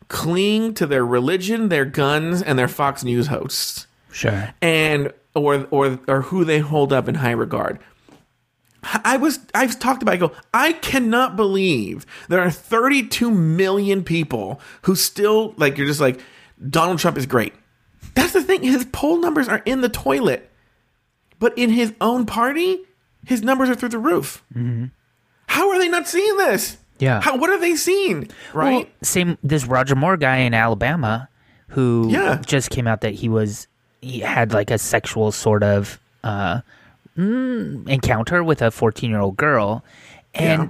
[0.08, 4.54] cling to their religion, their guns, and their Fox News hosts Sure.
[4.62, 7.80] and or or or who they hold up in high regard.
[9.04, 10.14] I was I've talked about.
[10.14, 10.32] I go.
[10.54, 15.78] I cannot believe there are 32 million people who still like.
[15.78, 16.20] You're just like
[16.70, 17.54] Donald Trump is great.
[18.16, 18.64] That's the thing.
[18.64, 20.50] His poll numbers are in the toilet,
[21.38, 22.80] but in his own party,
[23.26, 24.44] his numbers are through the roof.
[24.56, 24.86] Mm-hmm.
[25.48, 26.78] How are they not seeing this?
[26.98, 27.22] Yeah.
[27.22, 27.38] How?
[27.38, 28.30] What are they seeing?
[28.54, 28.86] Right.
[28.86, 31.30] Well, same this Roger Moore guy in Alabama
[31.70, 32.42] who Yeah.
[32.46, 33.68] just came out that he was
[34.02, 36.62] he had like a sexual sort of uh
[37.18, 39.84] mm, encounter with a 14 year old girl
[40.34, 40.70] and Yeah.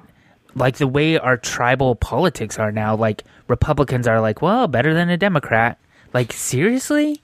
[0.55, 5.09] like the way our tribal politics are now like republicans are like well better than
[5.09, 5.77] a democrat
[6.13, 7.21] like seriously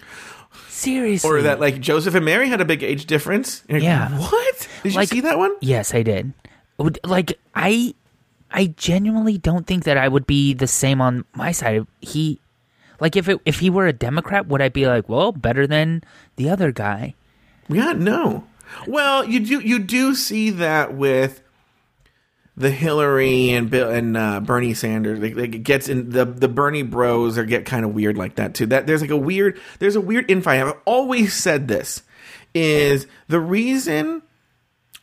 [0.69, 3.63] seriously or that like Joseph and Mary had a big age difference.
[3.69, 4.09] Like, Yeah.
[4.17, 4.67] What?
[4.83, 5.55] Did Like- you see that one?
[5.61, 6.33] Yes, I did.
[7.03, 7.95] Like I,
[8.51, 11.85] I genuinely don't think that I would be the same on my side.
[12.01, 12.39] He,
[12.99, 16.03] like if it if he were a Democrat, would I be like, well, better than
[16.35, 17.13] the other guy?
[17.69, 18.45] Yeah, no.
[18.87, 21.41] Well, you do you do see that with
[22.55, 25.19] the Hillary and Bill and uh, Bernie Sanders.
[25.19, 28.35] Like, like it gets in the the Bernie Bros are get kind of weird like
[28.35, 28.65] that too.
[28.65, 30.65] That there's like a weird there's a weird infight.
[30.65, 32.01] I've always said this
[32.53, 34.23] is the reason.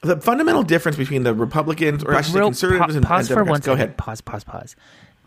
[0.02, 3.34] The fundamental difference between the Republicans or actually Real- conservatives pa- and, pause and for
[3.44, 3.50] Democrats.
[3.50, 3.84] one Go second.
[3.84, 3.96] ahead.
[3.96, 4.20] Pause.
[4.20, 4.44] Pause.
[4.44, 4.76] Pause.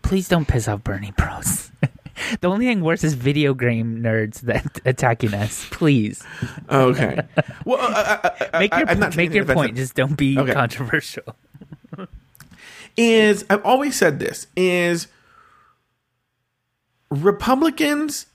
[0.02, 1.72] Please don't piss off Bernie Bros.
[2.40, 5.66] the only thing worse is video game nerds that attacking us.
[5.70, 6.24] Please
[6.70, 7.18] Okay.
[7.64, 9.76] Well, uh, make your not make your point.
[9.76, 10.52] Just don't be Okay.
[10.52, 11.36] controversial.
[12.96, 15.06] is I've always said this is
[17.10, 18.26] Republicans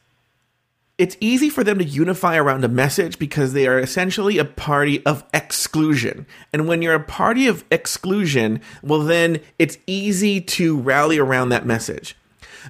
[0.97, 5.03] it's easy for them to unify around a message because they are essentially a party
[5.05, 6.27] of exclusion.
[6.53, 11.65] And when you're a party of exclusion, well then it's easy to rally around that
[11.65, 12.15] message.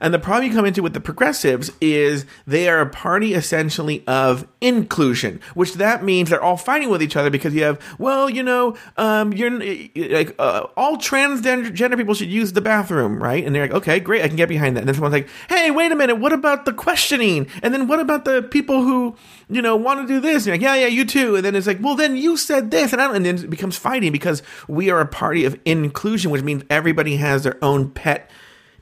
[0.02, 4.04] And the problem you come into with the progressives is they are a party essentially
[4.08, 8.30] of inclusion, which that means they're all fighting with each other because you have, well,
[8.30, 13.44] you know, um, you're like uh, all transgender people should use the bathroom, right?
[13.46, 14.82] And they're like, okay, great, I can get behind that.
[14.82, 17.48] And then someone's like, hey, wait a minute, what about the questioning?
[17.62, 19.16] And then what about the people who,
[19.50, 20.46] you know, want to do this?
[20.46, 21.36] And you're like, yeah, yeah, you too.
[21.36, 23.78] And then it's like, well, then you said this, and I and then it becomes
[23.78, 28.30] fighting because we are a party of inclusion, which means everybody has their own pet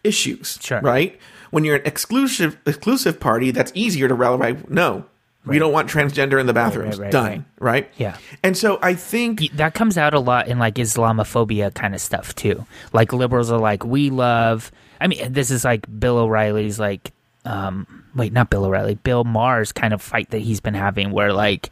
[0.04, 0.82] issues, Sure.
[0.82, 1.20] right?
[1.52, 4.38] When you're an exclusive exclusive party, that's easier to rally.
[4.38, 4.70] Right?
[4.72, 5.06] No,
[5.46, 7.00] We don't want transgender in the bathrooms.
[7.00, 7.26] right, Done.
[7.26, 7.44] right.
[7.60, 7.90] Right.
[7.98, 8.18] Yeah.
[8.44, 12.34] And so I think that comes out a lot in like Islamophobia kind of stuff
[12.36, 12.66] too.
[12.94, 14.72] Like liberals are like, we love.
[15.02, 17.12] I mean, this is like Bill O'Reilly's like,
[17.44, 21.34] um, wait, not Bill O'Reilly, Bill Maher's kind of fight that he's been having, where
[21.34, 21.70] like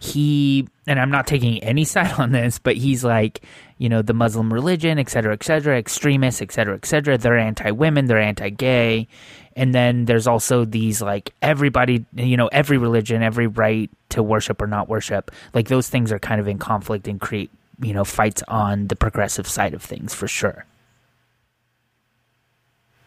[0.00, 3.42] he and I'm not taking any side on this, but he's like,
[3.78, 7.18] you know, the Muslim religion, et cetera, et cetera, extremists, et cetera, et cetera.
[7.18, 9.08] They're anti-women, they're anti-gay,
[9.56, 14.62] and then there's also these like everybody, you know, every religion, every right to worship
[14.62, 17.50] or not worship, like those things are kind of in conflict and create,
[17.80, 20.66] you know, fights on the progressive side of things for sure.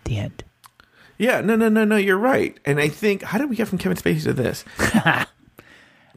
[0.03, 0.43] The end.
[1.17, 1.97] Yeah, no, no, no, no.
[1.97, 2.57] You're right.
[2.65, 4.63] And I think how did we get from Kevin Spacey to this?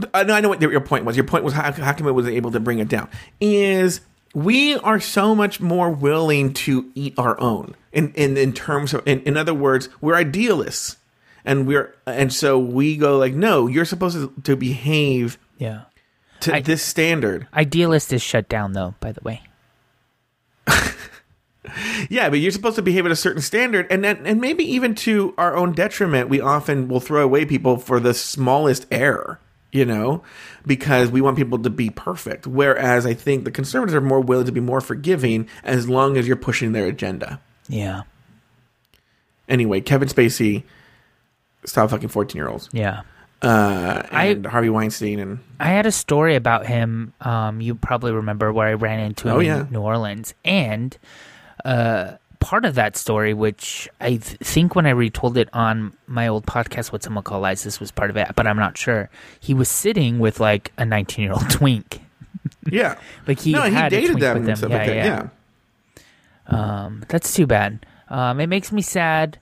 [0.00, 1.14] Uh, I know, I know what your point was.
[1.14, 3.10] Your point was how, how come it was able to bring it down?
[3.38, 4.00] Is
[4.34, 9.06] we are so much more willing to eat our own in in, in terms of
[9.06, 10.96] in, in other words, we're idealists,
[11.44, 15.82] and we're and so we go like, no, you're supposed to, to behave Yeah.
[16.40, 17.46] to I- this standard.
[17.54, 19.42] Idealist is shut down though, by the way.
[22.08, 24.94] Yeah, but you're supposed to behave at a certain standard, and then, and maybe even
[24.96, 29.38] to our own detriment, we often will throw away people for the smallest error,
[29.72, 30.22] you know,
[30.66, 32.46] because we want people to be perfect.
[32.46, 36.26] Whereas I think the conservatives are more willing to be more forgiving as long as
[36.26, 37.40] you're pushing their agenda.
[37.68, 38.02] Yeah.
[39.48, 40.62] Anyway, Kevin Spacey,
[41.64, 43.00] stop fucking fourteen year olds, Yeah.
[43.42, 47.12] uh, I- Harvey Weinstein, and I had a story about him.
[47.20, 49.66] Um, you probably remember where I ran into him Oh, in yeah.
[49.70, 50.96] New Orleans, and
[51.64, 56.26] uh, part of that story, which I th- think when I retold it on my
[56.26, 59.08] old podcast, "What Someone Call Lies," this was part of it, but I'm not sure.
[59.38, 62.00] He was sitting with like a 19 year old twink.
[62.70, 64.70] yeah, Like he no, he dated them with them.
[64.70, 65.04] Yeah, yeah.
[65.04, 65.28] yeah.
[66.46, 67.86] Um, that's too bad.
[68.08, 69.38] Um, it makes me sad.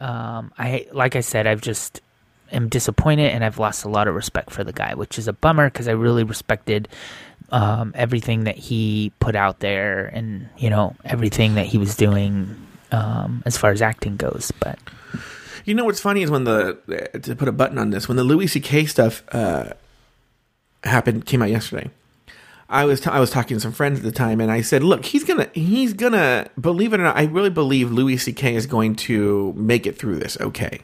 [0.00, 2.00] Um, I like I said, I've just
[2.50, 5.32] am disappointed, and I've lost a lot of respect for the guy, which is a
[5.32, 6.88] bummer because I really respected
[7.52, 12.56] um, everything that he put out there, and you know everything that he was doing
[12.90, 14.50] um, as far as acting goes.
[14.58, 14.78] But
[15.64, 16.78] You know what's funny is when the
[17.22, 18.86] to put a button on this when the Louis C.K.
[18.86, 19.74] stuff uh,
[20.82, 21.90] happened came out yesterday.
[22.68, 24.82] I was t- I was talking to some friends at the time, and I said,
[24.82, 27.16] "Look, he's gonna he's gonna believe it or not.
[27.16, 28.54] I really believe Louis C.K.
[28.54, 30.38] is going to make it through this.
[30.40, 30.80] Okay,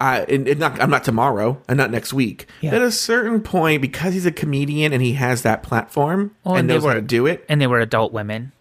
[0.00, 2.46] I and, and not I'm not tomorrow and not next week.
[2.60, 2.74] Yeah.
[2.74, 6.60] At a certain point, because he's a comedian and he has that platform Well, and
[6.60, 7.44] and they knows how to do it.
[7.48, 8.52] and they were adult women.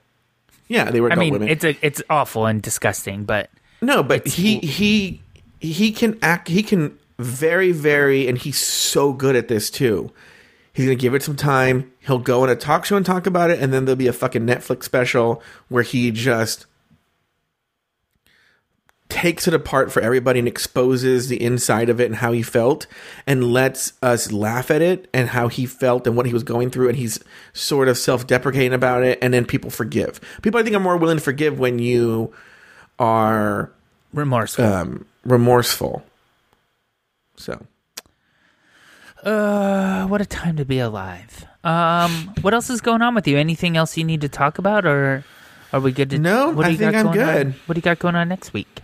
[0.68, 1.48] Yeah, they were I mean, women.
[1.50, 3.50] it's a it's awful and disgusting, but
[3.82, 5.22] No, but he he
[5.60, 6.48] he can act.
[6.50, 10.12] He can very very, and he's so good at this too.
[10.72, 11.92] He's gonna give it some time.
[12.00, 14.14] He'll go on a talk show and talk about it, and then there'll be a
[14.14, 16.66] fucking Netflix special where he just
[19.10, 22.86] takes it apart for everybody and exposes the inside of it and how he felt
[23.26, 26.70] and lets us laugh at it and how he felt and what he was going
[26.70, 27.20] through and he's
[27.54, 31.18] sort of self-deprecating about it and then people forgive people i think are more willing
[31.18, 32.32] to forgive when you
[33.00, 33.72] are
[34.14, 34.66] remorseful.
[34.66, 36.04] um, remorseful.
[37.38, 37.66] So
[39.24, 41.46] Uh, what a time to be alive.
[41.64, 43.38] Um, what else is going on with you?
[43.38, 45.24] Anything else you need to talk about, or
[45.74, 46.20] are we good to?
[46.20, 47.48] No, what do I think got I'm going good.
[47.48, 47.56] On?
[47.66, 48.82] What do you got going on next week?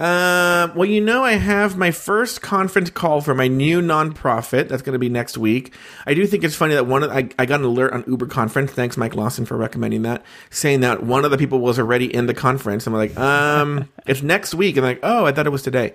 [0.00, 4.68] Um, well, you know, I have my first conference call for my new nonprofit.
[4.68, 5.74] That's going to be next week.
[6.06, 8.26] I do think it's funny that one of I, I got an alert on Uber
[8.26, 8.70] conference.
[8.70, 12.26] Thanks, Mike Lawson, for recommending that, saying that one of the people was already in
[12.26, 12.86] the conference.
[12.86, 14.76] I'm like, um, it's next week.
[14.76, 15.94] And I'm like, oh, I thought it was today.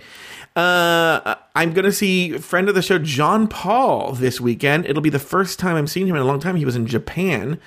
[0.53, 4.85] Uh, I'm going to see friend of the show John Paul this weekend.
[4.85, 6.57] It'll be the first time I'm seeing him in a long time.
[6.57, 7.57] He was in Japan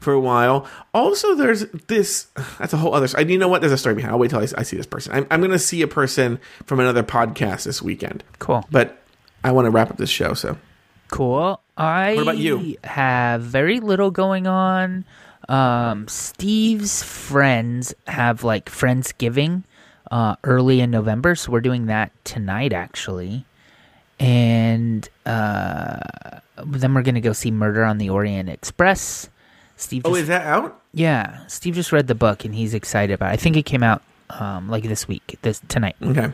[0.00, 0.66] for a while.
[0.92, 2.26] Also, there's this.
[2.58, 3.06] That's a whole other.
[3.16, 3.60] I you know what?
[3.60, 4.12] There's a story behind.
[4.12, 5.12] I'll wait till I, I see this person.
[5.12, 8.24] I'm, I'm going to see a person from another podcast this weekend.
[8.38, 8.64] Cool.
[8.70, 8.98] But
[9.44, 10.34] I want to wrap up this show.
[10.34, 10.56] So
[11.08, 11.60] Cool.
[11.76, 12.76] I What about you?
[12.84, 15.04] have very little going on.
[15.48, 19.64] Um, Steve's friends have like Friendsgiving
[20.10, 23.44] uh, early in November, so we're doing that tonight actually.
[24.20, 25.98] And uh,
[26.64, 29.28] then we're gonna go see Murder on the Orient Express.
[29.80, 30.80] Steve, oh, is that out?
[30.92, 33.30] yeah, Steve just read the book and he's excited about.
[33.30, 33.32] it.
[33.32, 35.96] I think it came out um, like this week, this tonight.
[36.02, 36.30] Okay.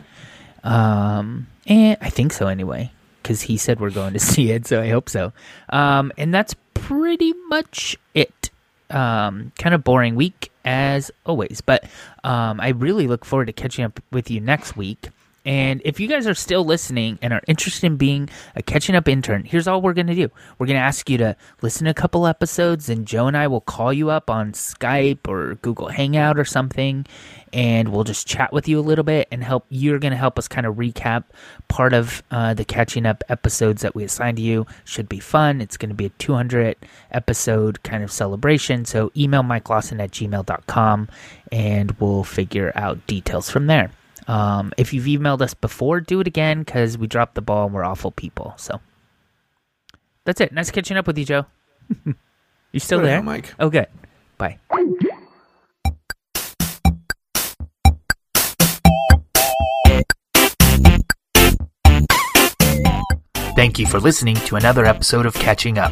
[0.63, 2.91] Um, and I think so anyway,
[3.23, 5.31] because he said we're going to see it, so I hope so.
[5.69, 8.49] Um, and that's pretty much it.
[8.89, 11.83] Um, kind of boring week as always, but
[12.23, 15.09] um, I really look forward to catching up with you next week.
[15.47, 19.07] And if you guys are still listening and are interested in being a catching up
[19.07, 20.29] intern, here's all we're going to do.
[20.59, 23.47] We're going to ask you to listen to a couple episodes, and Joe and I
[23.47, 27.05] will call you up on Skype or Google Hangout or something,
[27.53, 29.65] and we'll just chat with you a little bit and help.
[29.69, 31.23] You're going to help us kind of recap
[31.69, 34.65] part of uh, the catching up episodes that we assigned to you.
[34.83, 35.61] Should be fun.
[35.61, 36.75] It's going to be a 200
[37.11, 38.83] episode kind of celebration.
[38.83, 41.07] So email Mike Lawson at gmail.com
[41.53, 43.91] and we'll figure out details from there.
[44.27, 47.73] Um, if you've emailed us before, do it again because we dropped the ball and
[47.73, 48.53] we're awful people.
[48.57, 48.81] So
[50.25, 50.51] that's it.
[50.51, 51.45] Nice catching up with you, Joe.
[52.71, 53.53] you still there, now, Mike.
[53.59, 53.87] Oh, good.
[54.37, 54.59] Bye.
[63.55, 65.91] Thank you for listening to another episode of Catching Up.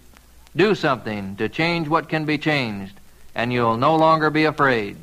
[0.55, 2.99] Do something to change what can be changed,
[3.33, 4.97] and you'll no longer be afraid.